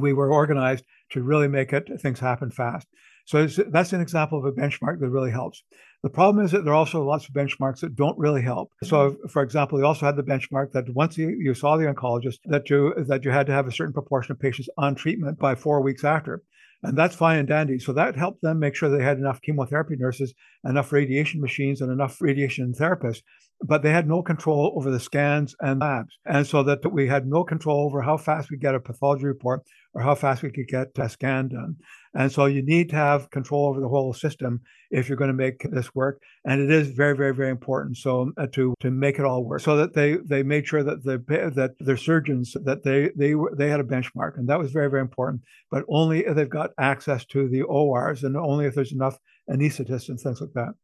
we 0.00 0.12
were 0.12 0.32
organized 0.32 0.84
to 1.10 1.22
really 1.22 1.48
make 1.48 1.72
it 1.72 1.88
things 2.00 2.20
happen 2.20 2.50
fast. 2.50 2.86
So 3.26 3.46
that's 3.46 3.92
an 3.92 4.00
example 4.00 4.38
of 4.38 4.44
a 4.44 4.52
benchmark 4.52 5.00
that 5.00 5.08
really 5.08 5.32
helps. 5.32 5.64
The 6.04 6.10
problem 6.10 6.44
is 6.44 6.52
that 6.52 6.64
there 6.64 6.72
are 6.72 6.76
also 6.76 7.02
lots 7.02 7.28
of 7.28 7.34
benchmarks 7.34 7.80
that 7.80 7.96
don't 7.96 8.16
really 8.16 8.42
help. 8.42 8.70
So, 8.84 9.10
mm-hmm. 9.10 9.28
for 9.28 9.42
example, 9.42 9.78
we 9.78 9.84
also 9.84 10.06
had 10.06 10.14
the 10.14 10.22
benchmark 10.22 10.70
that 10.72 10.88
once 10.90 11.18
you, 11.18 11.30
you 11.30 11.52
saw 11.52 11.76
the 11.76 11.92
oncologist, 11.92 12.38
that 12.44 12.70
you 12.70 12.94
that 13.08 13.24
you 13.24 13.32
had 13.32 13.46
to 13.46 13.52
have 13.52 13.66
a 13.66 13.72
certain 13.72 13.92
proportion 13.92 14.32
of 14.32 14.38
patients 14.38 14.68
on 14.78 14.94
treatment 14.94 15.40
by 15.40 15.56
four 15.56 15.80
weeks 15.82 16.04
after. 16.04 16.42
And 16.84 16.96
that's 16.96 17.16
fine 17.16 17.38
and 17.38 17.48
dandy. 17.48 17.80
So 17.80 17.92
that 17.94 18.14
helped 18.14 18.42
them 18.42 18.60
make 18.60 18.76
sure 18.76 18.88
they 18.88 19.02
had 19.02 19.18
enough 19.18 19.42
chemotherapy 19.42 19.96
nurses, 19.96 20.32
enough 20.64 20.92
radiation 20.92 21.40
machines, 21.40 21.80
and 21.80 21.90
enough 21.90 22.20
radiation 22.20 22.72
therapists. 22.72 23.22
But 23.62 23.82
they 23.82 23.90
had 23.90 24.06
no 24.06 24.22
control 24.22 24.74
over 24.76 24.90
the 24.90 25.00
scans 25.00 25.56
and 25.60 25.80
labs. 25.80 26.18
And 26.24 26.46
so 26.46 26.62
that 26.64 26.92
we 26.92 27.08
had 27.08 27.26
no 27.26 27.42
control 27.42 27.86
over 27.86 28.02
how 28.02 28.16
fast 28.16 28.50
we 28.50 28.58
get 28.58 28.74
a 28.74 28.80
pathology 28.80 29.24
report 29.24 29.62
or 29.94 30.02
how 30.02 30.14
fast 30.14 30.42
we 30.42 30.50
could 30.50 30.68
get 30.68 30.88
a 30.98 31.08
scan 31.08 31.48
done. 31.48 31.76
And 32.14 32.32
so 32.32 32.46
you 32.46 32.62
need 32.62 32.90
to 32.90 32.96
have 32.96 33.30
control 33.30 33.68
over 33.68 33.80
the 33.80 33.88
whole 33.88 34.12
system 34.12 34.60
if 34.90 35.08
you're 35.08 35.18
going 35.18 35.28
to 35.28 35.34
make 35.34 35.66
this 35.70 35.94
work. 35.94 36.20
And 36.44 36.60
it 36.60 36.70
is 36.70 36.88
very, 36.88 37.16
very, 37.16 37.34
very 37.34 37.50
important. 37.50 37.98
So 37.98 38.32
uh, 38.38 38.46
to 38.52 38.74
to 38.80 38.90
make 38.90 39.18
it 39.18 39.24
all 39.24 39.44
work, 39.44 39.60
so 39.60 39.76
that 39.76 39.94
they 39.94 40.16
they 40.24 40.42
made 40.42 40.66
sure 40.66 40.82
that 40.82 41.02
the 41.04 41.18
that 41.54 41.74
their 41.78 41.96
surgeons 41.96 42.56
that 42.64 42.84
they 42.84 43.10
they 43.16 43.34
were 43.34 43.54
they 43.54 43.68
had 43.68 43.80
a 43.80 43.84
benchmark, 43.84 44.38
and 44.38 44.48
that 44.48 44.58
was 44.58 44.72
very, 44.72 44.88
very 44.88 45.02
important. 45.02 45.42
But 45.70 45.84
only 45.88 46.24
if 46.24 46.36
they've 46.36 46.48
got 46.48 46.70
access 46.78 47.24
to 47.26 47.48
the 47.48 47.62
ORs, 47.62 48.24
and 48.24 48.36
only 48.36 48.66
if 48.66 48.74
there's 48.74 48.92
enough 48.92 49.18
anesthetists 49.50 50.08
and 50.08 50.18
things 50.18 50.40
like 50.40 50.52
that. 50.54 50.74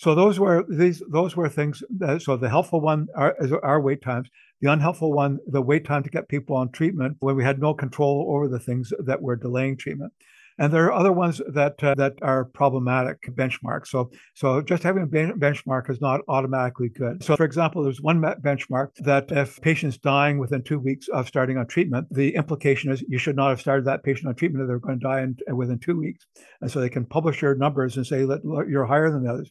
So 0.00 0.14
those 0.14 0.40
were 0.40 0.64
these 0.66 1.02
those 1.12 1.36
were 1.36 1.50
things. 1.50 1.82
That, 1.98 2.22
so 2.22 2.34
the 2.38 2.48
helpful 2.48 2.80
one 2.80 3.08
are, 3.14 3.36
are 3.62 3.82
wait 3.82 4.00
times. 4.00 4.30
The 4.62 4.72
unhelpful 4.72 5.12
one, 5.12 5.40
the 5.46 5.60
wait 5.60 5.84
time 5.84 6.02
to 6.04 6.08
get 6.08 6.26
people 6.30 6.56
on 6.56 6.72
treatment 6.72 7.18
when 7.20 7.36
we 7.36 7.44
had 7.44 7.60
no 7.60 7.74
control 7.74 8.26
over 8.34 8.48
the 8.48 8.58
things 8.58 8.94
that 8.98 9.20
were 9.20 9.36
delaying 9.36 9.76
treatment. 9.76 10.14
And 10.58 10.72
there 10.72 10.86
are 10.86 10.92
other 10.94 11.12
ones 11.12 11.42
that 11.52 11.84
uh, 11.84 11.94
that 11.96 12.14
are 12.22 12.46
problematic 12.46 13.20
benchmarks. 13.36 13.88
So 13.88 14.10
so 14.34 14.62
just 14.62 14.82
having 14.82 15.02
a 15.02 15.06
benchmark 15.06 15.90
is 15.90 16.00
not 16.00 16.22
automatically 16.28 16.88
good. 16.88 17.22
So 17.22 17.36
for 17.36 17.44
example, 17.44 17.82
there's 17.82 18.00
one 18.00 18.22
benchmark 18.22 18.94
that 19.00 19.30
if 19.30 19.60
patients 19.60 19.98
dying 19.98 20.38
within 20.38 20.62
two 20.62 20.78
weeks 20.78 21.08
of 21.08 21.28
starting 21.28 21.58
on 21.58 21.66
treatment, 21.66 22.06
the 22.10 22.36
implication 22.36 22.90
is 22.90 23.04
you 23.06 23.18
should 23.18 23.36
not 23.36 23.50
have 23.50 23.60
started 23.60 23.84
that 23.84 24.02
patient 24.02 24.28
on 24.28 24.34
treatment 24.34 24.62
if 24.62 24.68
they're 24.68 24.78
going 24.78 24.98
to 24.98 25.06
die 25.06 25.20
in, 25.20 25.36
within 25.54 25.78
two 25.78 25.98
weeks. 25.98 26.24
And 26.62 26.70
so 26.70 26.80
they 26.80 26.88
can 26.88 27.04
publish 27.04 27.42
your 27.42 27.54
numbers 27.54 27.98
and 27.98 28.06
say 28.06 28.24
that 28.24 28.40
you're 28.66 28.86
higher 28.86 29.10
than 29.10 29.24
the 29.24 29.30
others. 29.30 29.50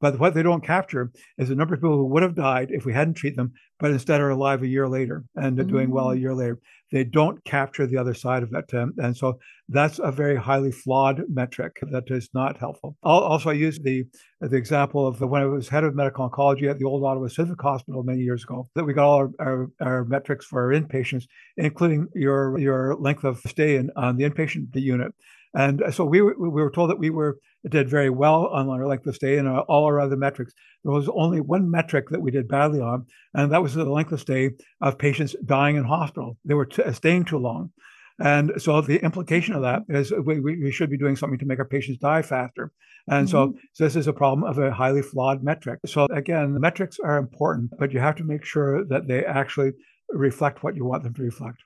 But 0.00 0.18
what 0.18 0.34
they 0.34 0.42
don't 0.42 0.64
capture 0.64 1.10
is 1.38 1.48
the 1.48 1.54
number 1.54 1.74
of 1.74 1.80
people 1.80 1.96
who 1.96 2.06
would 2.06 2.22
have 2.22 2.34
died 2.34 2.68
if 2.70 2.84
we 2.84 2.92
hadn't 2.92 3.14
treated 3.14 3.38
them, 3.38 3.52
but 3.78 3.90
instead 3.90 4.20
are 4.20 4.30
alive 4.30 4.62
a 4.62 4.68
year 4.68 4.88
later 4.88 5.24
and 5.36 5.56
mm-hmm. 5.56 5.68
doing 5.68 5.90
well 5.90 6.10
a 6.10 6.16
mm. 6.16 6.20
year 6.20 6.34
later. 6.34 6.58
They 6.92 7.02
don't 7.02 7.42
capture 7.44 7.86
the 7.86 7.96
other 7.96 8.14
side 8.14 8.42
of 8.42 8.52
it. 8.54 8.72
Um, 8.74 8.92
and 8.98 9.16
so 9.16 9.38
that's 9.68 9.98
a 9.98 10.12
very 10.12 10.36
highly 10.36 10.70
flawed 10.70 11.22
metric 11.28 11.78
that 11.90 12.04
is 12.08 12.28
not 12.32 12.58
helpful. 12.58 12.96
Also, 13.02 13.24
I'll 13.24 13.32
also 13.32 13.50
use 13.50 13.78
the, 13.78 14.04
the 14.40 14.56
example 14.56 15.06
of 15.06 15.18
the, 15.18 15.26
when 15.26 15.42
I 15.42 15.46
was 15.46 15.68
head 15.68 15.82
of 15.82 15.96
medical 15.96 16.28
oncology 16.28 16.70
at 16.70 16.78
the 16.78 16.84
old 16.84 17.02
Ottawa 17.02 17.28
Civic 17.28 17.60
Hospital 17.60 18.02
many 18.04 18.20
years 18.20 18.44
ago, 18.44 18.68
that 18.74 18.84
we 18.84 18.92
got 18.92 19.06
all 19.06 19.16
our, 19.16 19.30
our, 19.40 19.66
our 19.80 20.04
metrics 20.04 20.46
for 20.46 20.62
our 20.62 20.80
inpatients, 20.80 21.24
including 21.56 22.06
your, 22.14 22.58
your 22.58 22.94
length 22.96 23.24
of 23.24 23.40
stay 23.46 23.76
in, 23.76 23.90
on 23.96 24.16
the 24.16 24.28
inpatient 24.28 24.68
unit. 24.74 25.12
And 25.56 25.82
uh, 25.82 25.90
so 25.90 26.04
we 26.04 26.20
were, 26.20 26.36
we 26.38 26.50
were 26.50 26.70
told 26.70 26.90
that 26.90 26.98
we 26.98 27.10
were 27.10 27.38
did 27.68 27.88
very 27.88 28.10
well 28.10 28.46
on 28.48 28.68
our 28.68 28.86
length 28.86 29.06
of 29.06 29.16
stay 29.16 29.38
and 29.38 29.48
uh, 29.48 29.64
all 29.68 29.86
our 29.86 29.98
other 29.98 30.16
metrics. 30.16 30.52
There 30.84 30.92
was 30.92 31.08
only 31.08 31.40
one 31.40 31.68
metric 31.68 32.10
that 32.10 32.20
we 32.20 32.30
did 32.30 32.46
badly 32.46 32.80
on, 32.80 33.06
and 33.34 33.50
that 33.50 33.62
was 33.62 33.74
the 33.74 33.84
length 33.84 34.12
of 34.12 34.20
stay 34.20 34.50
of 34.80 34.98
patients 34.98 35.34
dying 35.44 35.74
in 35.76 35.84
hospital. 35.84 36.36
They 36.44 36.54
were 36.54 36.66
t- 36.66 36.82
uh, 36.82 36.92
staying 36.92 37.24
too 37.24 37.38
long. 37.38 37.72
And 38.18 38.52
so 38.58 38.80
the 38.80 39.02
implication 39.02 39.54
of 39.54 39.62
that 39.62 39.82
is 39.88 40.12
we, 40.12 40.40
we 40.40 40.70
should 40.70 40.90
be 40.90 40.96
doing 40.98 41.16
something 41.16 41.38
to 41.38 41.46
make 41.46 41.58
our 41.58 41.66
patients 41.66 41.98
die 41.98 42.22
faster. 42.22 42.70
And 43.08 43.26
mm-hmm. 43.26 43.52
so, 43.52 43.58
so 43.72 43.84
this 43.84 43.96
is 43.96 44.06
a 44.06 44.12
problem 44.12 44.48
of 44.48 44.58
a 44.58 44.72
highly 44.72 45.02
flawed 45.02 45.42
metric. 45.42 45.80
So 45.86 46.06
again, 46.10 46.54
the 46.54 46.60
metrics 46.60 46.98
are 47.02 47.18
important, 47.18 47.72
but 47.78 47.92
you 47.92 48.00
have 48.00 48.16
to 48.16 48.24
make 48.24 48.44
sure 48.44 48.84
that 48.86 49.08
they 49.08 49.24
actually 49.24 49.72
reflect 50.10 50.62
what 50.62 50.76
you 50.76 50.84
want 50.84 51.02
them 51.02 51.14
to 51.14 51.22
reflect. 51.22 51.58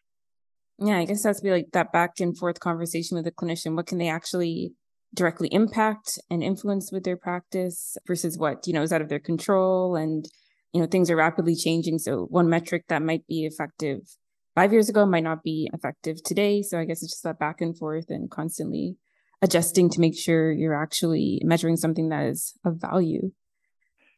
Yeah, 0.80 0.96
I 0.96 1.04
guess 1.04 1.22
that's 1.22 1.42
be 1.42 1.50
like 1.50 1.72
that 1.72 1.92
back 1.92 2.20
and 2.20 2.36
forth 2.36 2.58
conversation 2.58 3.14
with 3.14 3.24
the 3.24 3.32
clinician. 3.32 3.76
What 3.76 3.86
can 3.86 3.98
they 3.98 4.08
actually 4.08 4.72
directly 5.12 5.48
impact 5.48 6.18
and 6.30 6.42
influence 6.42 6.90
with 6.90 7.04
their 7.04 7.16
practice 7.16 7.98
versus 8.06 8.38
what, 8.38 8.66
you 8.66 8.72
know, 8.72 8.82
is 8.82 8.92
out 8.92 9.02
of 9.02 9.08
their 9.08 9.18
control 9.18 9.96
and, 9.96 10.26
you 10.72 10.80
know, 10.80 10.86
things 10.86 11.10
are 11.10 11.16
rapidly 11.16 11.54
changing. 11.54 11.98
So 11.98 12.26
one 12.30 12.48
metric 12.48 12.84
that 12.88 13.02
might 13.02 13.26
be 13.26 13.44
effective 13.44 14.16
five 14.54 14.72
years 14.72 14.88
ago 14.88 15.04
might 15.04 15.24
not 15.24 15.42
be 15.42 15.68
effective 15.74 16.22
today. 16.22 16.62
So 16.62 16.78
I 16.78 16.84
guess 16.84 17.02
it's 17.02 17.12
just 17.12 17.24
that 17.24 17.38
back 17.38 17.60
and 17.60 17.76
forth 17.76 18.08
and 18.08 18.30
constantly 18.30 18.96
adjusting 19.42 19.90
to 19.90 20.00
make 20.00 20.18
sure 20.18 20.50
you're 20.50 20.80
actually 20.80 21.42
measuring 21.44 21.76
something 21.76 22.08
that 22.08 22.26
is 22.26 22.54
of 22.64 22.76
value. 22.76 23.32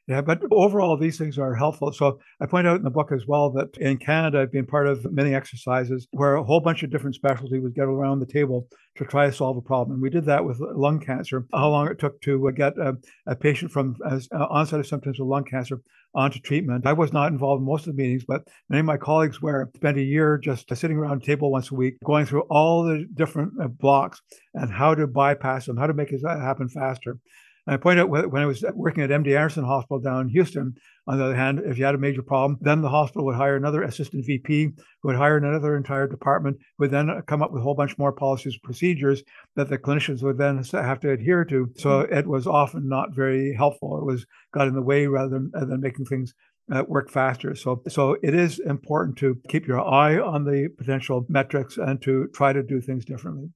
Yeah, 0.09 0.21
but 0.21 0.43
overall, 0.51 0.97
these 0.97 1.17
things 1.17 1.39
are 1.39 1.55
helpful. 1.55 1.93
So 1.93 2.19
I 2.41 2.47
point 2.47 2.67
out 2.67 2.77
in 2.77 2.83
the 2.83 2.91
book 2.91 3.13
as 3.13 3.25
well 3.27 3.51
that 3.51 3.77
in 3.79 3.99
Canada, 3.99 4.41
I've 4.41 4.51
been 4.51 4.67
part 4.67 4.89
of 4.89 5.11
many 5.13 5.33
exercises 5.33 6.09
where 6.11 6.35
a 6.35 6.43
whole 6.43 6.59
bunch 6.59 6.83
of 6.83 6.91
different 6.91 7.15
specialties 7.15 7.63
would 7.63 7.75
get 7.75 7.85
around 7.85 8.19
the 8.19 8.27
table 8.27 8.67
to 8.97 9.05
try 9.05 9.27
to 9.27 9.33
solve 9.33 9.57
a 9.57 9.61
problem. 9.61 9.95
And 9.95 10.03
we 10.03 10.11
did 10.11 10.25
that 10.25 10.45
with 10.45 10.59
lung 10.61 10.99
cancer, 10.99 11.47
how 11.53 11.71
long 11.71 11.89
it 11.89 12.01
took 12.01 12.21
to 12.23 12.51
get 12.53 12.77
a, 12.79 12.97
a 13.27 13.37
patient 13.37 13.71
from 13.71 13.97
uh, 14.05 14.19
onset 14.51 14.81
of 14.81 14.89
symptoms 14.89 15.21
of 15.21 15.29
lung 15.29 15.45
cancer 15.45 15.81
onto 16.15 16.41
treatment. 16.41 16.85
I 16.85 16.93
was 16.93 17.13
not 17.13 17.31
involved 17.31 17.61
in 17.61 17.67
most 17.67 17.87
of 17.87 17.97
the 17.97 18.03
meetings, 18.03 18.25
but 18.27 18.43
many 18.69 18.81
of 18.81 18.87
my 18.87 18.97
colleagues 18.97 19.41
were. 19.41 19.71
Spent 19.77 19.99
a 19.99 20.03
year 20.03 20.37
just 20.37 20.69
sitting 20.77 20.97
around 20.97 21.23
a 21.23 21.25
table 21.25 21.51
once 21.51 21.71
a 21.71 21.75
week, 21.75 21.95
going 22.05 22.27
through 22.27 22.43
all 22.51 22.83
the 22.83 23.07
different 23.15 23.53
uh, 23.63 23.69
blocks 23.69 24.21
and 24.55 24.71
how 24.71 24.97
to 24.97 25.07
bypass 25.07 25.67
them, 25.67 25.77
how 25.77 25.87
to 25.87 25.95
make 25.95 26.11
it 26.11 26.21
happen 26.27 26.69
faster. 26.69 27.19
And 27.67 27.75
I 27.75 27.77
point 27.77 28.01
out 28.01 28.09
when 28.09 28.43
I 28.43 28.47
was 28.47 28.65
working 28.75 29.05
at 29.05 29.11
MD 29.11 29.37
Anderson 29.37 29.65
Hospital 29.65 30.01
down 30.01 30.23
in 30.23 30.29
Houston, 30.29 30.75
on 31.07 31.19
the 31.19 31.25
other 31.25 31.37
hand, 31.37 31.61
if 31.65 31.79
you 31.79 31.85
had 31.85 31.95
a 31.95 31.99
major 31.99 32.23
problem, 32.23 32.59
then 32.61 32.81
the 32.81 32.89
hospital 32.89 33.25
would 33.27 33.37
hire 33.37 33.57
another 33.57 33.83
assistant 33.83 34.25
VP 34.27 34.65
who 34.65 35.09
would 35.09 35.17
hire 35.17 35.37
another 35.37 35.77
entire 35.77 36.09
department, 36.09 36.59
would 36.79 36.91
then 36.91 37.23
come 37.27 37.43
up 37.43 37.53
with 37.53 37.61
a 37.61 37.63
whole 37.63 37.75
bunch 37.75 37.99
more 37.99 38.13
policies 38.13 38.55
and 38.55 38.63
procedures 38.63 39.23
that 39.55 39.69
the 39.69 39.79
clinicians 39.79 40.23
would 40.23 40.39
then 40.39 40.63
have 40.73 41.01
to 41.01 41.11
adhere 41.11 41.45
to. 41.45 41.71
So 41.77 42.03
mm-hmm. 42.03 42.15
it 42.15 42.27
was 42.27 42.47
often 42.47 42.89
not 42.89 43.15
very 43.15 43.55
helpful. 43.55 43.99
It 43.99 44.05
was 44.05 44.27
got 44.53 44.69
in 44.69 44.75
the 44.75 44.83
way 44.83 45.07
rather 45.07 45.31
than, 45.31 45.51
than 45.53 45.81
making 45.81 46.07
things 46.07 46.35
uh, 46.73 46.85
work 46.87 47.11
faster. 47.11 47.55
So, 47.55 47.83
so 47.89 48.17
it 48.23 48.35
is 48.35 48.59
important 48.61 49.19
to 49.19 49.41
keep 49.49 49.67
your 49.67 49.81
eye 49.81 50.19
on 50.19 50.45
the 50.45 50.69
potential 50.79 51.27
metrics 51.29 51.79
and 51.79 52.01
to 52.03 52.29
try 52.35 52.53
to 52.53 52.63
do 52.63 52.81
things 52.81 53.05
differently, 53.05 53.51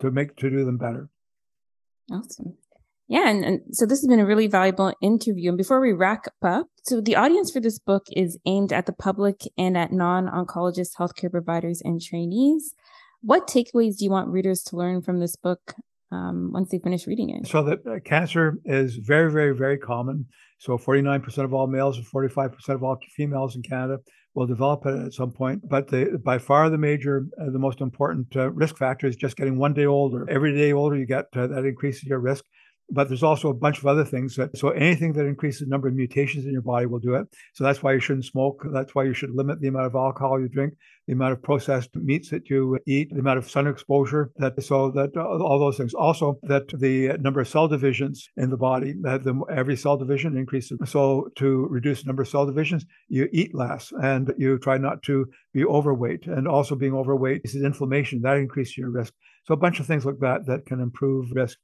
to 0.00 0.10
make 0.10 0.36
to 0.36 0.50
do 0.50 0.64
them 0.64 0.78
better. 0.78 1.08
Awesome. 2.10 2.56
Yeah, 3.08 3.28
and, 3.28 3.44
and 3.44 3.60
so 3.70 3.86
this 3.86 4.00
has 4.00 4.08
been 4.08 4.18
a 4.18 4.26
really 4.26 4.48
valuable 4.48 4.92
interview. 5.00 5.50
And 5.50 5.58
before 5.58 5.80
we 5.80 5.92
wrap 5.92 6.26
up, 6.42 6.66
so 6.82 7.00
the 7.00 7.14
audience 7.14 7.52
for 7.52 7.60
this 7.60 7.78
book 7.78 8.06
is 8.12 8.38
aimed 8.46 8.72
at 8.72 8.86
the 8.86 8.92
public 8.92 9.42
and 9.56 9.76
at 9.76 9.92
non-oncologist 9.92 10.96
healthcare 10.98 11.30
providers 11.30 11.80
and 11.84 12.00
trainees. 12.00 12.74
What 13.22 13.46
takeaways 13.46 13.98
do 13.98 14.04
you 14.04 14.10
want 14.10 14.28
readers 14.28 14.62
to 14.64 14.76
learn 14.76 15.02
from 15.02 15.20
this 15.20 15.36
book 15.36 15.74
um, 16.10 16.50
once 16.52 16.70
they 16.70 16.78
finish 16.78 17.06
reading 17.06 17.30
it? 17.30 17.46
So 17.46 17.62
that 17.62 17.86
uh, 17.86 18.00
cancer 18.04 18.58
is 18.64 18.96
very, 18.96 19.30
very, 19.30 19.54
very 19.54 19.78
common. 19.78 20.26
So 20.58 20.76
49% 20.76 21.38
of 21.44 21.54
all 21.54 21.66
males 21.68 21.98
and 21.98 22.06
45% 22.06 22.68
of 22.70 22.82
all 22.82 22.98
females 23.14 23.54
in 23.54 23.62
Canada 23.62 23.98
will 24.34 24.46
develop 24.46 24.84
it 24.84 25.06
at 25.06 25.12
some 25.12 25.30
point. 25.30 25.68
But 25.68 25.88
the, 25.88 26.20
by 26.22 26.38
far 26.38 26.70
the 26.70 26.78
major, 26.78 27.26
uh, 27.40 27.50
the 27.50 27.58
most 27.58 27.80
important 27.80 28.34
uh, 28.36 28.50
risk 28.50 28.76
factor 28.76 29.06
is 29.06 29.16
just 29.16 29.36
getting 29.36 29.58
one 29.58 29.74
day 29.74 29.86
older. 29.86 30.28
Every 30.28 30.54
day 30.54 30.72
older 30.72 30.96
you 30.96 31.06
get, 31.06 31.26
uh, 31.34 31.46
that 31.46 31.64
increases 31.64 32.04
your 32.04 32.18
risk. 32.18 32.44
But 32.90 33.08
there's 33.08 33.22
also 33.22 33.48
a 33.48 33.54
bunch 33.54 33.78
of 33.78 33.86
other 33.86 34.04
things 34.04 34.36
that 34.36 34.56
so 34.56 34.70
anything 34.70 35.12
that 35.14 35.26
increases 35.26 35.60
the 35.60 35.66
number 35.66 35.88
of 35.88 35.94
mutations 35.94 36.44
in 36.44 36.52
your 36.52 36.62
body 36.62 36.86
will 36.86 36.98
do 36.98 37.14
it. 37.14 37.26
So 37.54 37.64
that's 37.64 37.82
why 37.82 37.92
you 37.94 38.00
shouldn't 38.00 38.26
smoke. 38.26 38.64
That's 38.72 38.94
why 38.94 39.04
you 39.04 39.14
should 39.14 39.34
limit 39.34 39.60
the 39.60 39.68
amount 39.68 39.86
of 39.86 39.94
alcohol 39.94 40.40
you 40.40 40.48
drink 40.48 40.74
the 41.06 41.12
amount 41.12 41.32
of 41.32 41.42
processed 41.42 41.94
meats 41.94 42.30
that 42.30 42.50
you 42.50 42.78
eat 42.86 43.10
the 43.12 43.20
amount 43.20 43.38
of 43.38 43.48
sun 43.48 43.66
exposure 43.66 44.32
that 44.36 44.60
so 44.62 44.90
that 44.90 45.10
uh, 45.16 45.22
all 45.22 45.58
those 45.58 45.76
things. 45.76 45.94
Also 45.94 46.38
that 46.42 46.66
the 46.78 47.16
number 47.18 47.40
of 47.40 47.48
cell 47.48 47.68
divisions 47.68 48.28
in 48.36 48.50
the 48.50 48.56
body 48.56 48.94
that 49.02 49.22
the, 49.24 49.40
every 49.50 49.76
cell 49.76 49.96
division 49.96 50.36
increases. 50.36 50.78
So 50.84 51.28
to 51.36 51.66
reduce 51.70 52.02
the 52.02 52.08
number 52.08 52.22
of 52.22 52.28
cell 52.28 52.46
divisions 52.46 52.84
you 53.08 53.28
eat 53.32 53.54
less 53.54 53.92
and 54.02 54.32
you 54.36 54.58
try 54.58 54.78
not 54.78 55.02
to 55.04 55.26
be 55.52 55.64
overweight. 55.64 56.26
And 56.26 56.48
also 56.48 56.74
being 56.74 56.94
overweight 56.94 57.42
is 57.44 57.54
inflammation 57.54 58.22
that 58.22 58.36
increases 58.36 58.76
your 58.76 58.90
risk. 58.90 59.12
So 59.44 59.54
a 59.54 59.56
bunch 59.56 59.78
of 59.78 59.86
things 59.86 60.04
like 60.04 60.18
that 60.20 60.46
that 60.46 60.66
can 60.66 60.80
improve 60.80 61.30
risk 61.32 61.58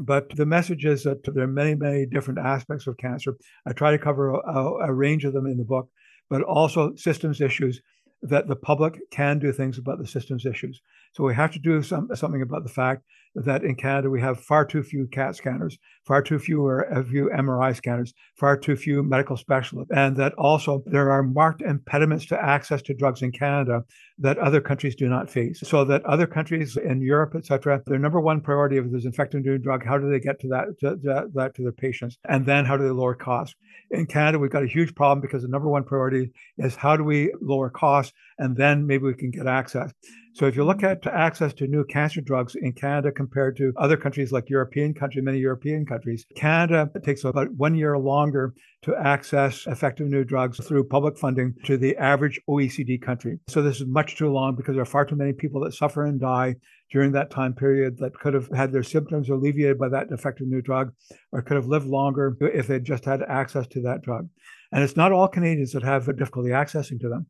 but 0.00 0.34
the 0.34 0.46
message 0.46 0.86
is 0.86 1.02
that 1.04 1.22
there 1.22 1.44
are 1.44 1.46
many, 1.46 1.74
many 1.74 2.06
different 2.06 2.40
aspects 2.40 2.86
of 2.86 2.96
cancer. 2.96 3.36
I 3.66 3.72
try 3.72 3.90
to 3.90 3.98
cover 3.98 4.30
a, 4.30 4.88
a, 4.88 4.92
range 4.92 5.26
of 5.26 5.34
them 5.34 5.46
in 5.46 5.58
the 5.58 5.64
book, 5.64 5.90
but 6.30 6.42
also 6.42 6.94
systems 6.96 7.42
issues 7.42 7.82
that 8.22 8.48
the 8.48 8.56
public 8.56 8.98
can 9.10 9.38
do 9.38 9.52
things 9.52 9.76
about 9.76 9.98
the 9.98 10.06
systems 10.06 10.46
issues. 10.46 10.80
So 11.12 11.24
we 11.24 11.34
have 11.34 11.52
to 11.52 11.58
do 11.58 11.82
some, 11.82 12.08
something 12.14 12.42
about 12.42 12.62
the 12.62 12.70
fact 12.70 13.02
that 13.34 13.62
in 13.62 13.76
Canada 13.76 14.10
we 14.10 14.20
have 14.20 14.40
far 14.40 14.64
too 14.64 14.82
few 14.82 15.06
CAT 15.06 15.36
scanners, 15.36 15.78
far 16.04 16.20
too 16.20 16.38
fewer 16.38 16.82
a 16.82 17.04
few 17.04 17.30
uh, 17.30 17.36
MRI 17.36 17.74
scanners, 17.76 18.12
far 18.36 18.56
too 18.56 18.74
few 18.74 19.02
medical 19.02 19.36
specialists, 19.36 19.92
and 19.94 20.16
that 20.16 20.34
also 20.34 20.82
there 20.86 21.10
are 21.10 21.22
marked 21.22 21.62
impediments 21.62 22.26
to 22.26 22.42
access 22.42 22.82
to 22.82 22.94
drugs 22.94 23.22
in 23.22 23.30
Canada 23.30 23.84
that 24.18 24.38
other 24.38 24.60
countries 24.60 24.96
do 24.96 25.08
not 25.08 25.30
face. 25.30 25.60
So 25.64 25.84
that 25.84 26.04
other 26.04 26.26
countries 26.26 26.76
in 26.76 27.00
Europe, 27.00 27.34
etc., 27.36 27.82
their 27.86 27.98
number 27.98 28.20
one 28.20 28.40
priority 28.40 28.78
if 28.78 28.90
there's 28.90 29.06
infecting 29.06 29.42
new 29.42 29.58
drug, 29.58 29.84
how 29.84 29.96
do 29.96 30.10
they 30.10 30.20
get 30.20 30.40
to 30.40 30.48
that 30.48 30.78
to, 30.80 30.96
to, 30.96 31.28
that 31.34 31.54
to 31.54 31.62
their 31.62 31.72
patients, 31.72 32.18
and 32.28 32.44
then 32.44 32.64
how 32.64 32.76
do 32.76 32.84
they 32.84 32.90
lower 32.90 33.14
costs? 33.14 33.54
In 33.92 34.06
Canada, 34.06 34.38
we've 34.38 34.50
got 34.50 34.64
a 34.64 34.68
huge 34.68 34.94
problem 34.94 35.20
because 35.20 35.42
the 35.42 35.48
number 35.48 35.68
one 35.68 35.84
priority 35.84 36.32
is 36.58 36.74
how 36.74 36.96
do 36.96 37.04
we 37.04 37.32
lower 37.40 37.70
costs, 37.70 38.12
and 38.38 38.56
then 38.56 38.86
maybe 38.86 39.04
we 39.04 39.14
can 39.14 39.30
get 39.30 39.46
access. 39.46 39.92
So 40.32 40.46
if 40.46 40.56
you 40.56 40.64
look 40.64 40.82
at 40.82 41.06
access 41.06 41.52
to 41.54 41.66
new 41.66 41.84
cancer 41.84 42.20
drugs 42.20 42.54
in 42.54 42.72
Canada 42.72 43.10
compared 43.10 43.56
to 43.56 43.72
other 43.76 43.96
countries 43.96 44.30
like 44.32 44.48
European 44.48 44.94
countries, 44.94 45.24
many 45.24 45.38
European 45.38 45.84
countries, 45.84 46.24
Canada 46.36 46.88
takes 47.04 47.24
about 47.24 47.52
one 47.54 47.74
year 47.74 47.98
longer 47.98 48.54
to 48.82 48.94
access 48.96 49.66
effective 49.66 50.06
new 50.06 50.24
drugs 50.24 50.64
through 50.64 50.84
public 50.84 51.18
funding 51.18 51.54
to 51.64 51.76
the 51.76 51.96
average 51.96 52.40
OECD 52.48 53.02
country. 53.02 53.38
So 53.48 53.60
this 53.60 53.80
is 53.80 53.86
much 53.86 54.16
too 54.16 54.30
long 54.30 54.54
because 54.54 54.74
there 54.74 54.82
are 54.82 54.86
far 54.86 55.04
too 55.04 55.16
many 55.16 55.32
people 55.32 55.60
that 55.62 55.74
suffer 55.74 56.04
and 56.04 56.20
die 56.20 56.56
during 56.92 57.12
that 57.12 57.30
time 57.30 57.52
period 57.52 57.98
that 57.98 58.14
could 58.14 58.34
have 58.34 58.48
had 58.54 58.72
their 58.72 58.82
symptoms 58.82 59.28
alleviated 59.28 59.78
by 59.78 59.88
that 59.88 60.10
effective 60.10 60.46
new 60.46 60.62
drug 60.62 60.92
or 61.32 61.42
could 61.42 61.56
have 61.56 61.66
lived 61.66 61.86
longer 61.86 62.36
if 62.40 62.66
they 62.66 62.78
just 62.78 63.04
had 63.04 63.22
access 63.22 63.66
to 63.68 63.82
that 63.82 64.02
drug. 64.02 64.28
And 64.72 64.84
it's 64.84 64.96
not 64.96 65.12
all 65.12 65.28
Canadians 65.28 65.72
that 65.72 65.82
have 65.82 66.06
difficulty 66.16 66.50
accessing 66.50 67.00
to 67.00 67.08
them. 67.08 67.26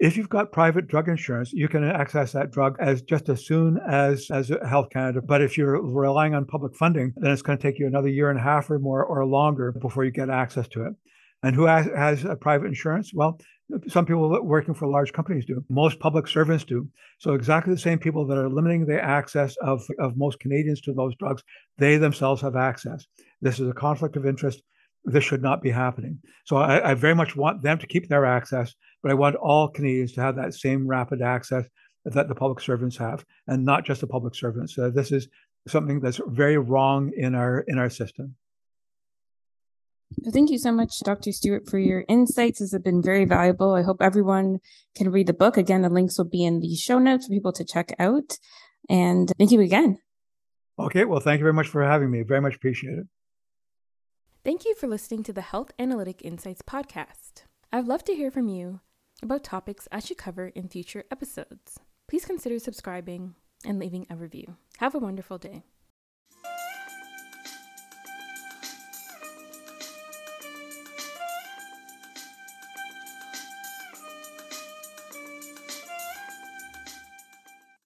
If 0.00 0.16
you've 0.16 0.28
got 0.28 0.50
private 0.50 0.88
drug 0.88 1.08
insurance, 1.08 1.52
you 1.52 1.68
can 1.68 1.84
access 1.84 2.32
that 2.32 2.50
drug 2.50 2.76
as 2.80 3.02
just 3.02 3.28
as 3.28 3.46
soon 3.46 3.78
as 3.88 4.28
as 4.30 4.50
Health 4.68 4.90
Canada. 4.90 5.22
But 5.22 5.40
if 5.40 5.56
you're 5.56 5.80
relying 5.80 6.34
on 6.34 6.46
public 6.46 6.74
funding, 6.74 7.12
then 7.16 7.30
it's 7.30 7.42
going 7.42 7.58
to 7.58 7.62
take 7.62 7.78
you 7.78 7.86
another 7.86 8.08
year 8.08 8.30
and 8.30 8.38
a 8.38 8.42
half 8.42 8.70
or 8.70 8.78
more 8.78 9.04
or 9.04 9.24
longer 9.24 9.72
before 9.72 10.04
you 10.04 10.10
get 10.10 10.30
access 10.30 10.66
to 10.68 10.86
it. 10.86 10.94
And 11.44 11.54
who 11.54 11.64
has, 11.64 11.86
has 11.94 12.24
a 12.24 12.34
private 12.34 12.66
insurance? 12.66 13.12
Well, 13.14 13.38
some 13.86 14.04
people 14.04 14.42
working 14.42 14.74
for 14.74 14.88
large 14.88 15.12
companies 15.12 15.44
do. 15.44 15.64
Most 15.68 16.00
public 16.00 16.26
servants 16.26 16.64
do. 16.64 16.88
So 17.18 17.34
exactly 17.34 17.72
the 17.72 17.80
same 17.80 17.98
people 17.98 18.26
that 18.26 18.38
are 18.38 18.48
limiting 18.48 18.86
the 18.86 19.02
access 19.02 19.56
of, 19.62 19.86
of 19.98 20.16
most 20.16 20.40
Canadians 20.40 20.80
to 20.82 20.92
those 20.92 21.14
drugs, 21.16 21.42
they 21.78 21.96
themselves 21.98 22.42
have 22.42 22.56
access. 22.56 23.06
This 23.40 23.60
is 23.60 23.68
a 23.68 23.74
conflict 23.74 24.16
of 24.16 24.26
interest 24.26 24.62
this 25.04 25.24
should 25.24 25.42
not 25.42 25.62
be 25.62 25.70
happening. 25.70 26.18
So 26.44 26.56
I, 26.56 26.90
I, 26.90 26.94
very 26.94 27.14
much 27.14 27.36
want 27.36 27.62
them 27.62 27.78
to 27.78 27.86
keep 27.86 28.08
their 28.08 28.24
access, 28.24 28.74
but 29.02 29.10
I 29.10 29.14
want 29.14 29.36
all 29.36 29.68
Canadians 29.68 30.12
to 30.12 30.22
have 30.22 30.36
that 30.36 30.54
same 30.54 30.86
rapid 30.86 31.20
access 31.20 31.66
that 32.04 32.28
the 32.28 32.34
public 32.34 32.60
servants 32.60 32.96
have, 32.96 33.24
and 33.46 33.64
not 33.64 33.84
just 33.84 34.00
the 34.00 34.06
public 34.06 34.34
servants. 34.34 34.74
So 34.74 34.90
this 34.90 35.12
is 35.12 35.28
something 35.68 36.00
that's 36.00 36.20
very 36.26 36.58
wrong 36.58 37.12
in 37.16 37.34
our 37.34 37.60
in 37.66 37.78
our 37.78 37.90
system. 37.90 38.36
Thank 40.32 40.50
you 40.50 40.58
so 40.58 40.70
much, 40.70 41.00
Dr. 41.00 41.32
Stewart, 41.32 41.68
for 41.68 41.78
your 41.78 42.04
insights. 42.08 42.60
This 42.60 42.72
has 42.72 42.82
been 42.82 43.02
very 43.02 43.24
valuable. 43.24 43.74
I 43.74 43.82
hope 43.82 43.98
everyone 44.00 44.60
can 44.94 45.10
read 45.10 45.26
the 45.26 45.32
book. 45.32 45.56
Again, 45.56 45.82
the 45.82 45.88
links 45.88 46.18
will 46.18 46.26
be 46.26 46.44
in 46.44 46.60
the 46.60 46.76
show 46.76 46.98
notes 46.98 47.26
for 47.26 47.32
people 47.32 47.52
to 47.52 47.64
check 47.64 47.94
out. 47.98 48.38
And 48.88 49.32
thank 49.38 49.50
you 49.50 49.60
again. 49.60 49.98
Okay. 50.78 51.04
Well, 51.04 51.20
thank 51.20 51.40
you 51.40 51.44
very 51.44 51.54
much 51.54 51.68
for 51.68 51.82
having 51.82 52.10
me. 52.10 52.22
Very 52.22 52.40
much 52.40 52.54
appreciate 52.54 52.98
it. 52.98 53.06
Thank 54.44 54.66
you 54.66 54.74
for 54.74 54.86
listening 54.86 55.22
to 55.22 55.32
the 55.32 55.40
Health 55.40 55.70
Analytic 55.78 56.20
Insights 56.22 56.60
podcast. 56.60 57.44
I'd 57.72 57.86
love 57.86 58.04
to 58.04 58.14
hear 58.14 58.30
from 58.30 58.48
you 58.48 58.80
about 59.22 59.42
topics 59.42 59.88
I 59.90 60.00
should 60.00 60.18
cover 60.18 60.48
in 60.48 60.68
future 60.68 61.04
episodes. 61.10 61.80
Please 62.08 62.26
consider 62.26 62.58
subscribing 62.58 63.36
and 63.64 63.78
leaving 63.78 64.06
a 64.10 64.16
review. 64.16 64.56
Have 64.80 64.94
a 64.94 64.98
wonderful 64.98 65.38
day. 65.38 65.62